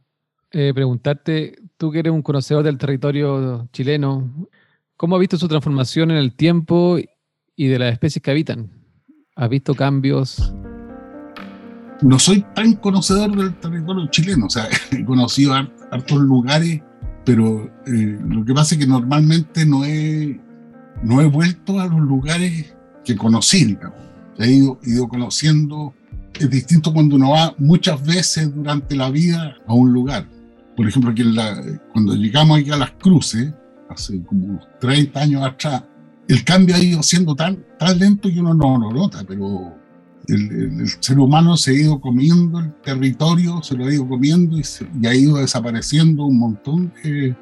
[0.51, 4.49] eh, preguntarte, tú que eres un conocedor del territorio chileno,
[4.97, 6.99] ¿cómo has visto su transformación en el tiempo
[7.55, 8.70] y de las especies que habitan?
[9.37, 10.53] ¿Has visto cambios?
[12.03, 16.82] No soy tan conocedor del territorio chileno, o sea, he conocido hartos lugares,
[17.24, 20.40] pero eh, lo que pasa es que normalmente no he,
[21.03, 22.74] no he vuelto a los lugares
[23.05, 23.99] que conocí, digamos.
[24.38, 25.94] He ido, ido conociendo.
[26.38, 30.28] Es distinto cuando uno va muchas veces durante la vida a un lugar.
[30.76, 31.24] Por ejemplo, aquí
[31.92, 33.55] cuando llegamos a las cruces,
[33.88, 35.84] hace como 30 años atrás,
[36.28, 39.74] el cambio ha ido siendo tan, tan lento que uno no lo nota, pero
[40.29, 44.59] el, el, ser humano se ha ido comiendo el territorio, se lo ha ido comiendo
[44.59, 47.37] y, se, y ha ido desapareciendo un montón de,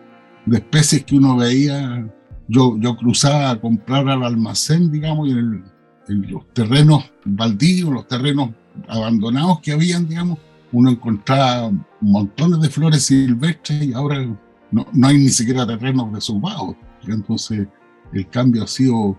[0.47, 2.07] de, especies que uno veía
[2.49, 5.64] yo, yo cruzaba a comprar al almacén, digamos, y en,
[6.07, 8.51] los terrenos baldíos, los terrenos
[8.89, 10.39] abandonados que habían, digamos,
[10.70, 11.70] uno encontraba
[12.01, 14.22] montones de flores silvestres y ahora
[14.70, 16.76] no, no hay ni siquiera terrenos desocupados.
[17.09, 17.66] Entonces,
[18.12, 19.18] el cambio ha sido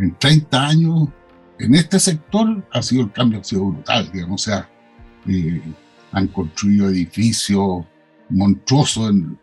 [0.00, 1.08] en 30 años,
[1.58, 4.68] en este sector ha sido el cambio ha sido brutal, digamos, o sea,
[5.26, 5.62] eh,
[6.12, 7.84] han construido edificios
[8.30, 9.38] monstruosos en,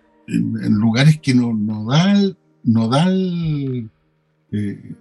[0.79, 2.15] lugares que nos no da
[2.63, 3.89] nodal
[4.51, 4.95] eh,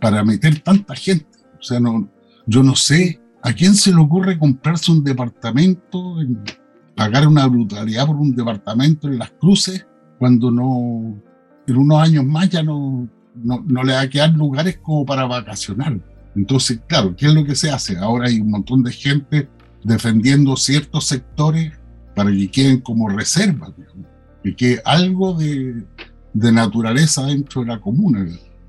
[0.00, 1.38] para meter tanta gente.
[1.58, 2.10] O sea, no,
[2.46, 6.16] yo no sé a quién se le ocurre comprarse un departamento,
[6.94, 9.86] pagar una brutalidad por un departamento en las cruces,
[10.18, 11.18] cuando no,
[11.66, 15.24] en unos años más ya no, no, no le va a quedar lugares como para
[15.24, 15.98] vacacionar.
[16.36, 17.96] Entonces, claro, ¿qué es lo que se hace?
[17.98, 19.48] Ahora hay un montón de gente
[19.82, 21.72] defendiendo ciertos sectores
[22.14, 23.72] para que queden como reservas,
[24.42, 25.84] y que algo de,
[26.32, 28.26] de naturaleza dentro de la comuna.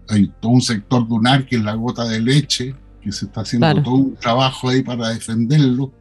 [0.09, 3.81] Hay todo un sector dunar que es la gota de leche, que se está haciendo
[3.81, 5.91] todo un trabajo ahí para defenderlo.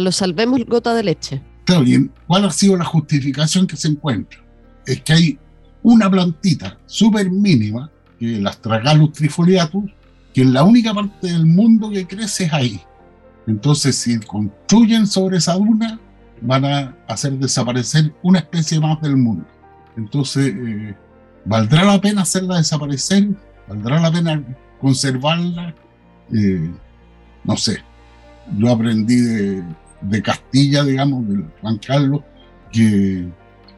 [0.00, 1.42] Lo salvemos gota de leche.
[1.64, 4.40] Claro, y ¿cuál ha sido la justificación que se encuentra?
[4.86, 5.38] Es que hay
[5.82, 9.84] una plantita súper mínima, que es el Astragalus trifoliatus,
[10.36, 12.80] que es la única parte del mundo que crece es ahí.
[13.46, 15.98] Entonces, si construyen sobre esa duna,
[16.42, 19.46] van a hacer desaparecer una especie más del mundo.
[19.96, 20.94] Entonces, eh,
[21.46, 23.28] ¿Valdrá la pena hacerla desaparecer?
[23.66, 24.42] ¿Valdrá la pena
[24.78, 25.74] conservarla?
[26.30, 26.70] Eh,
[27.42, 27.78] no sé.
[28.58, 29.64] Yo aprendí de,
[30.02, 32.20] de, Castilla, digamos, de Juan Carlos,
[32.70, 33.26] que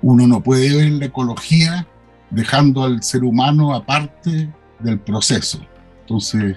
[0.03, 1.87] uno no puede ver la ecología
[2.31, 4.51] dejando al ser humano aparte
[4.81, 5.61] del proceso.
[6.09, 6.57] Entonces,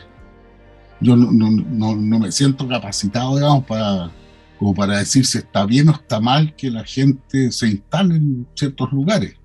[1.02, 4.10] yo no, me siento capacitado, digamos, para
[4.58, 8.48] como para decir si está bien o está mal que la gente se instale en
[8.56, 9.36] ciertos lugares.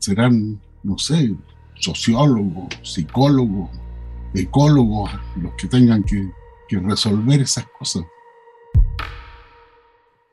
[0.00, 1.34] Serán, no sé,
[1.76, 3.70] sociólogos, psicólogos,
[4.34, 6.30] ecólogos los que tengan que,
[6.68, 8.02] que resolver esas cosas.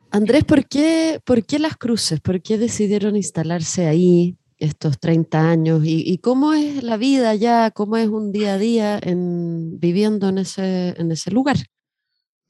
[0.09, 2.19] Andrés, ¿por qué, ¿por qué las cruces?
[2.19, 5.81] ¿Por qué decidieron instalarse ahí estos 30 años?
[5.83, 7.71] ¿Y, cómo es la vida allá?
[7.71, 11.57] ¿Cómo es un día a día en, viviendo en ese, en ese lugar?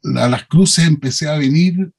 [0.03, 1.91] A las cruces empecé a venir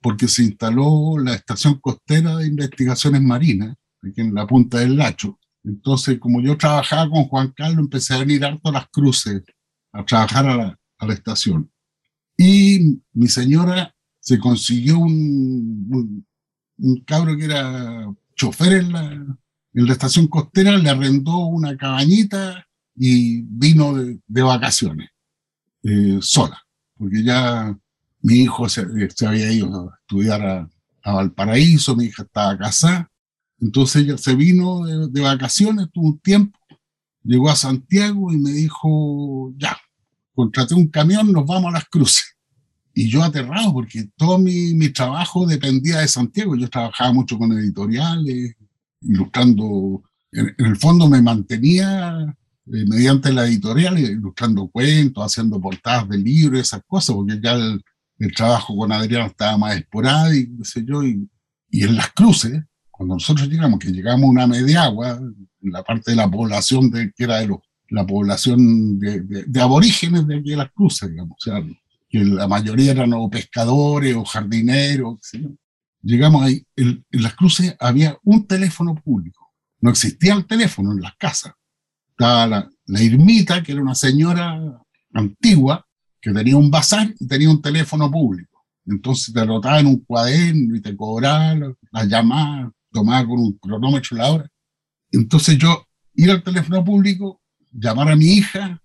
[0.00, 5.38] porque se instaló la Estación Costera de Investigaciones Marinas, aquí en la Punta del Lacho.
[5.64, 9.42] Entonces, como yo trabajaba con Juan Carlos, empecé a venir harto a las cruces,
[9.92, 11.70] a trabajar a la, a la estación.
[12.36, 16.24] Y mi señora se consiguió un,
[16.78, 19.38] un, cabro que era chofer en la,
[19.76, 25.10] en la, estación costera, le arrendó una cabañita y vino de, vacaciones,
[25.82, 26.60] eh, sola,
[26.96, 27.78] porque ya
[28.22, 28.86] mi hijo se,
[29.26, 30.68] había ido a estudiar a,
[31.04, 33.08] Valparaíso, mi hija estaba casada,
[33.60, 36.58] entonces ella se vino de, de vacaciones, tuvo un tiempo,
[37.22, 39.78] llegó a Santiago y me dijo, ya,
[40.34, 42.36] contraté un camión, nos vamos a las cruces
[42.98, 46.56] y yo aterrado porque todo mi, mi, trabajo dependía de Santiago.
[46.56, 48.56] Yo trabajaba mucho con editoriales,
[49.08, 50.02] ilustrando,
[50.32, 52.36] en, el fondo me mantenía
[52.66, 57.82] eh, mediante la editorial, ilustrando cuentos, haciendo portadas de libros, esas cosas, porque ya el,
[58.34, 61.28] trabajo con Adrián estaba más esporádico, sé yo, y,
[61.70, 65.82] y, en las cruces, cuando nosotros llegamos, que llegamos a una media agua, en la
[65.82, 67.58] parte de la población de, que era de los,
[67.90, 71.62] la población de, aborígenes de las cruces, digamos, o sea,
[72.08, 75.18] que la mayoría eran o pescadores o jardineros.
[76.06, 81.16] Llegamos ahí, en, las cruces había un teléfono público, no existía el teléfono en las
[81.16, 81.54] casas.
[82.10, 84.56] Estaba la, la Irmita, que era una señora
[85.12, 85.84] antigua,
[86.20, 88.64] que tenía un bazar y tenía un teléfono público.
[88.86, 94.16] Entonces te anotaba en un cuaderno y te cobraba las llamadas, tomaba con un cronómetro
[94.16, 94.48] la hora.
[95.10, 97.42] Entonces yo ir al teléfono público,
[97.72, 98.80] llamar a mi hija,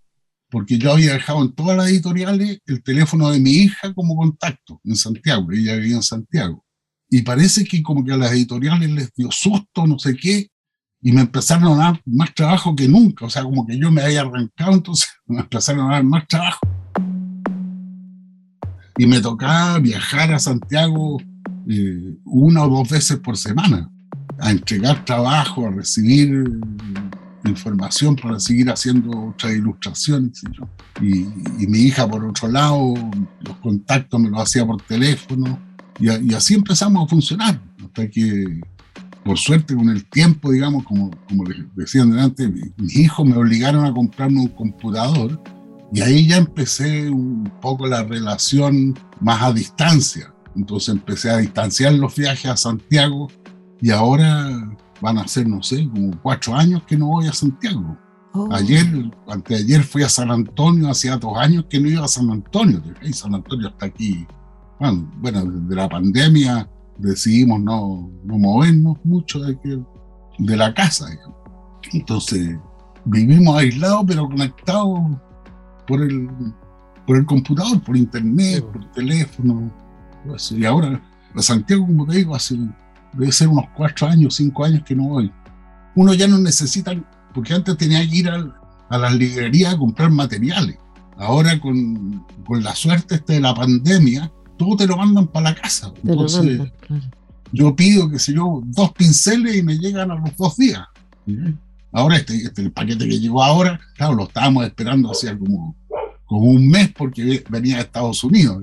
[0.49, 4.82] porque yo había dejado en todas las editoriales el teléfono de mi hija como contacto
[4.84, 6.65] en Santiago, ella vivía en Santiago.
[7.14, 10.47] Y parece que como que a las editoriales les dio susto, no sé qué,
[11.01, 14.01] y me empezaron a dar más trabajo que nunca, o sea, como que yo me
[14.01, 16.59] había arrancado, entonces me empezaron a dar más trabajo.
[18.97, 21.22] Y me tocaba viajar a Santiago
[21.68, 23.91] eh, una o dos veces por semana,
[24.39, 26.62] a entregar trabajo, a recibir
[27.45, 30.41] información para seguir haciendo otras ilustraciones.
[31.01, 31.26] Y,
[31.68, 32.93] mi hija, por otro lado,
[33.41, 35.59] los contactos me los hacía por teléfono.
[36.02, 37.62] Y, así empezamos a funcionar.
[37.86, 38.62] Hasta que,
[39.24, 41.43] por suerte, con el tiempo, digamos, como, como
[41.76, 45.41] decían delante, mis hijos me obligaron a comprarme un computador.
[45.93, 50.34] Y ahí ya empecé un poco la relación más a distancia.
[50.56, 53.30] Entonces empecé a distanciar los viajes a Santiago
[53.82, 57.97] y ahora van a ser, no sé, como cuatro años que no voy a Santiago.
[58.34, 58.47] Oh.
[58.54, 58.86] Ayer,
[59.28, 62.82] anteayer fui a San Antonio, hacía dos años que no iba a San Antonio.
[63.02, 64.26] Y San Antonio está aquí.
[64.82, 66.67] Bueno, bueno, desde la pandemia
[66.97, 69.55] decidimos no, no movernos mucho de,
[70.39, 71.05] de la casa.
[71.93, 72.57] Entonces,
[73.05, 74.99] vivimos aislados, pero conectados
[75.86, 76.27] por el,
[77.05, 79.71] por el computador, por internet, por teléfono.
[80.49, 80.99] Y ahora,
[81.36, 82.57] a Santiago, como te digo, hace
[83.13, 85.32] debe ser unos cuatro años, cinco años que no voy.
[85.95, 86.91] Uno ya no necesita,
[87.36, 90.79] porque antes tenía que ir a las librerías a comprar materiales.
[91.17, 94.32] Ahora con, con la suerte de la pandemia,
[94.62, 95.91] todo te lo mandan para la casa.
[96.03, 96.72] Entonces,
[97.51, 100.82] yo pido, que sé yo, dos pinceles y me llegan a los dos días.
[101.91, 105.76] Ahora este, este, el paquete que llegó ahora, claro, lo estábamos esperando hacía como,
[106.26, 108.62] como un mes porque venía de Estados Unidos.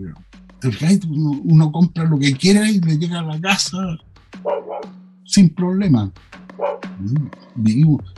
[1.09, 3.79] Uno, uno, compra lo que quiera y le llega a la casa
[5.25, 6.11] sin problema.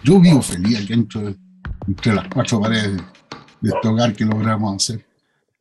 [0.05, 1.37] yo vivo feliz aquí entre,
[1.87, 3.03] entre las cuatro paredes
[3.61, 5.10] de este hogar que logramos hacer.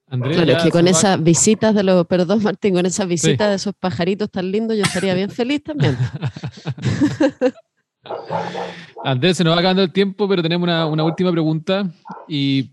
[0.10, 3.74] Claro, es que con esas visitas de los, perdón Martín, con esas visitas de esos
[3.76, 5.98] pajaritos tan lindos, yo estaría bien feliz también.
[9.04, 11.90] Andrés, se nos va acabando el tiempo, pero tenemos una, una última pregunta
[12.28, 12.72] y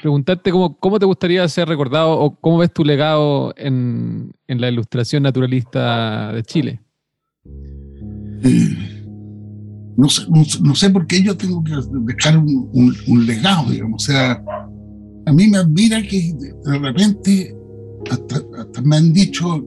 [0.00, 4.68] preguntarte cómo, cómo, te gustaría ser recordado o cómo ves tu legado en, en la
[4.68, 6.80] ilustración naturalista de Chile.
[9.96, 10.22] no sé,
[10.62, 11.72] no, sé por qué yo tengo que
[12.04, 14.02] dejar un, legado, digamos.
[14.02, 14.42] O sea,
[15.26, 17.56] a mí me admira que de repente
[18.10, 19.64] hasta, me han dicho,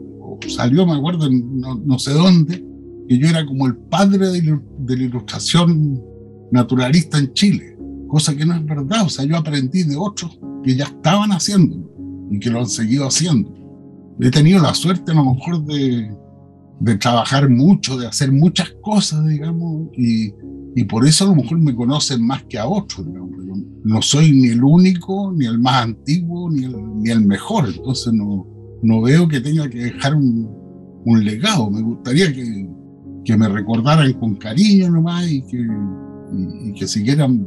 [0.48, 2.64] salió, me acuerdo, no, sé dónde,
[3.08, 6.02] que yo era como el padre de, la ilustración
[6.52, 7.78] naturalista en Chile,
[8.08, 9.04] cosa que no es verdad.
[9.06, 11.78] O sea, yo aprendí de otros que ya estaban haciendo
[12.32, 13.54] y que lo han seguido haciendo.
[14.20, 16.12] he tenido la suerte a lo mejor de,
[16.80, 20.34] de trabajar mucho, de hacer muchas cosas, digamos, y,
[20.76, 23.06] y, por eso a lo mejor me conocen más que a otros.
[23.84, 28.14] No soy ni el único, ni el más antiguo, ni el, ni el mejor, entonces
[28.14, 28.46] no,
[28.82, 30.50] no veo que tenga que dejar un,
[31.06, 31.70] un legado.
[31.70, 32.70] Me gustaría que,
[33.24, 35.66] que, me recordaran con cariño nomás y que,
[36.64, 37.46] y, que siguieran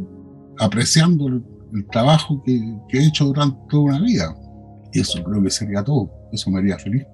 [0.58, 4.34] apreciando el, el trabajo que, que he hecho durante toda una vida.
[4.92, 6.10] Y eso creo que sería todo.
[6.32, 7.04] Eso me haría feliz.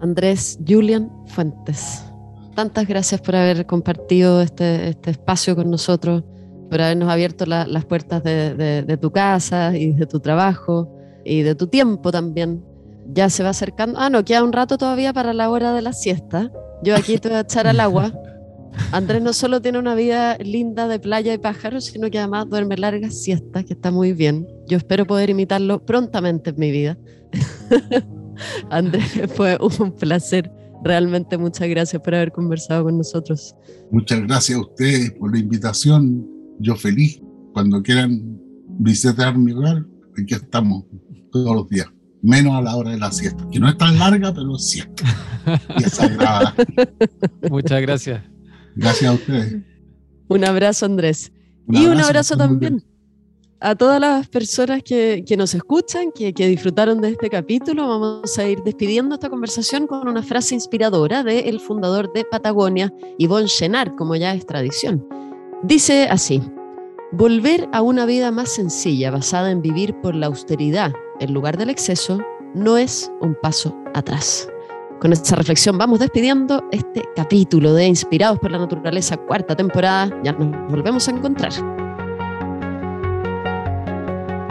[0.00, 2.11] Andrés Julian Fuentes.
[2.54, 6.22] Tantas gracias por haber compartido este, este espacio con nosotros,
[6.68, 10.94] por habernos abierto la, las puertas de, de, de, tu casa y de tu trabajo
[11.24, 12.62] y de tu tiempo también.
[13.06, 13.98] Ya se va acercando.
[13.98, 16.52] Ah, no, queda un rato todavía para la hora de la siesta.
[16.82, 18.12] Yo aquí te voy a echar al agua.
[18.92, 22.76] Andrés no solo tiene una vida linda de playa y pájaros, sino que además duerme
[22.76, 24.46] largas siestas, que está muy bien.
[24.66, 26.98] Yo espero poder imitarlo prontamente en mi vida.
[28.70, 30.50] Andrés, fue un placer.
[30.84, 33.54] Realmente muchas gracias por haber conversado con nosotros.
[33.90, 36.26] Muchas gracias a ustedes por la invitación.
[36.58, 37.20] Yo feliz.
[37.52, 38.38] Cuando quieran
[38.78, 39.84] visitar mi hogar,
[40.20, 40.84] aquí estamos
[41.30, 41.86] todos los días.
[42.22, 45.04] Menos a la hora de la siesta, que no es tan larga, pero es siesta.
[45.78, 46.54] Y es sagrada.
[47.50, 48.22] Muchas gracias.
[48.76, 49.56] Gracias a ustedes.
[50.28, 51.32] Un abrazo, Andrés.
[51.66, 52.84] Un y abrazo, un abrazo también
[53.62, 57.86] a todas las personas que, que nos escuchan, que, que, disfrutaron de este capítulo.
[57.86, 62.92] Vamos a ir despidiendo esta conversación con una frase inspiradora del el fundador de Patagonia,
[63.18, 65.06] Yvon Chenard, como ya es tradición.
[65.62, 66.42] Dice así,
[67.12, 71.70] volver a una vida más sencilla, basada en vivir por la austeridad en lugar del
[71.70, 72.18] exceso,
[72.54, 74.48] no es un paso atrás.
[75.00, 80.10] Con esta reflexión vamos despidiendo este capítulo de Inspirados por la Naturaleza, cuarta temporada.
[80.22, 81.81] Ya nos volvemos a encontrar.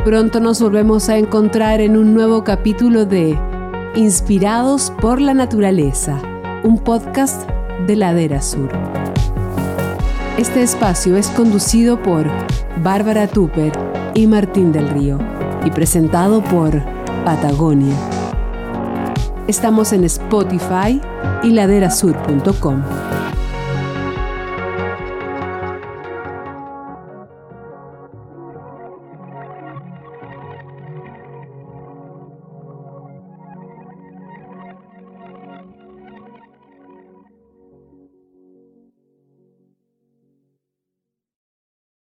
[0.03, 3.37] Pronto nos volvemos a encontrar en un nuevo capítulo de
[3.93, 6.19] Inspirados por la Naturaleza,
[6.63, 7.47] un podcast
[7.85, 8.71] de Ladera Sur.
[10.39, 12.25] Este espacio es conducido por
[12.81, 13.73] Bárbara Tupper
[14.15, 15.19] y Martín del Río
[15.65, 16.81] y presentado por
[17.23, 17.95] Patagonia.
[19.45, 20.99] Estamos en Spotify
[21.43, 22.81] y laderasur.com.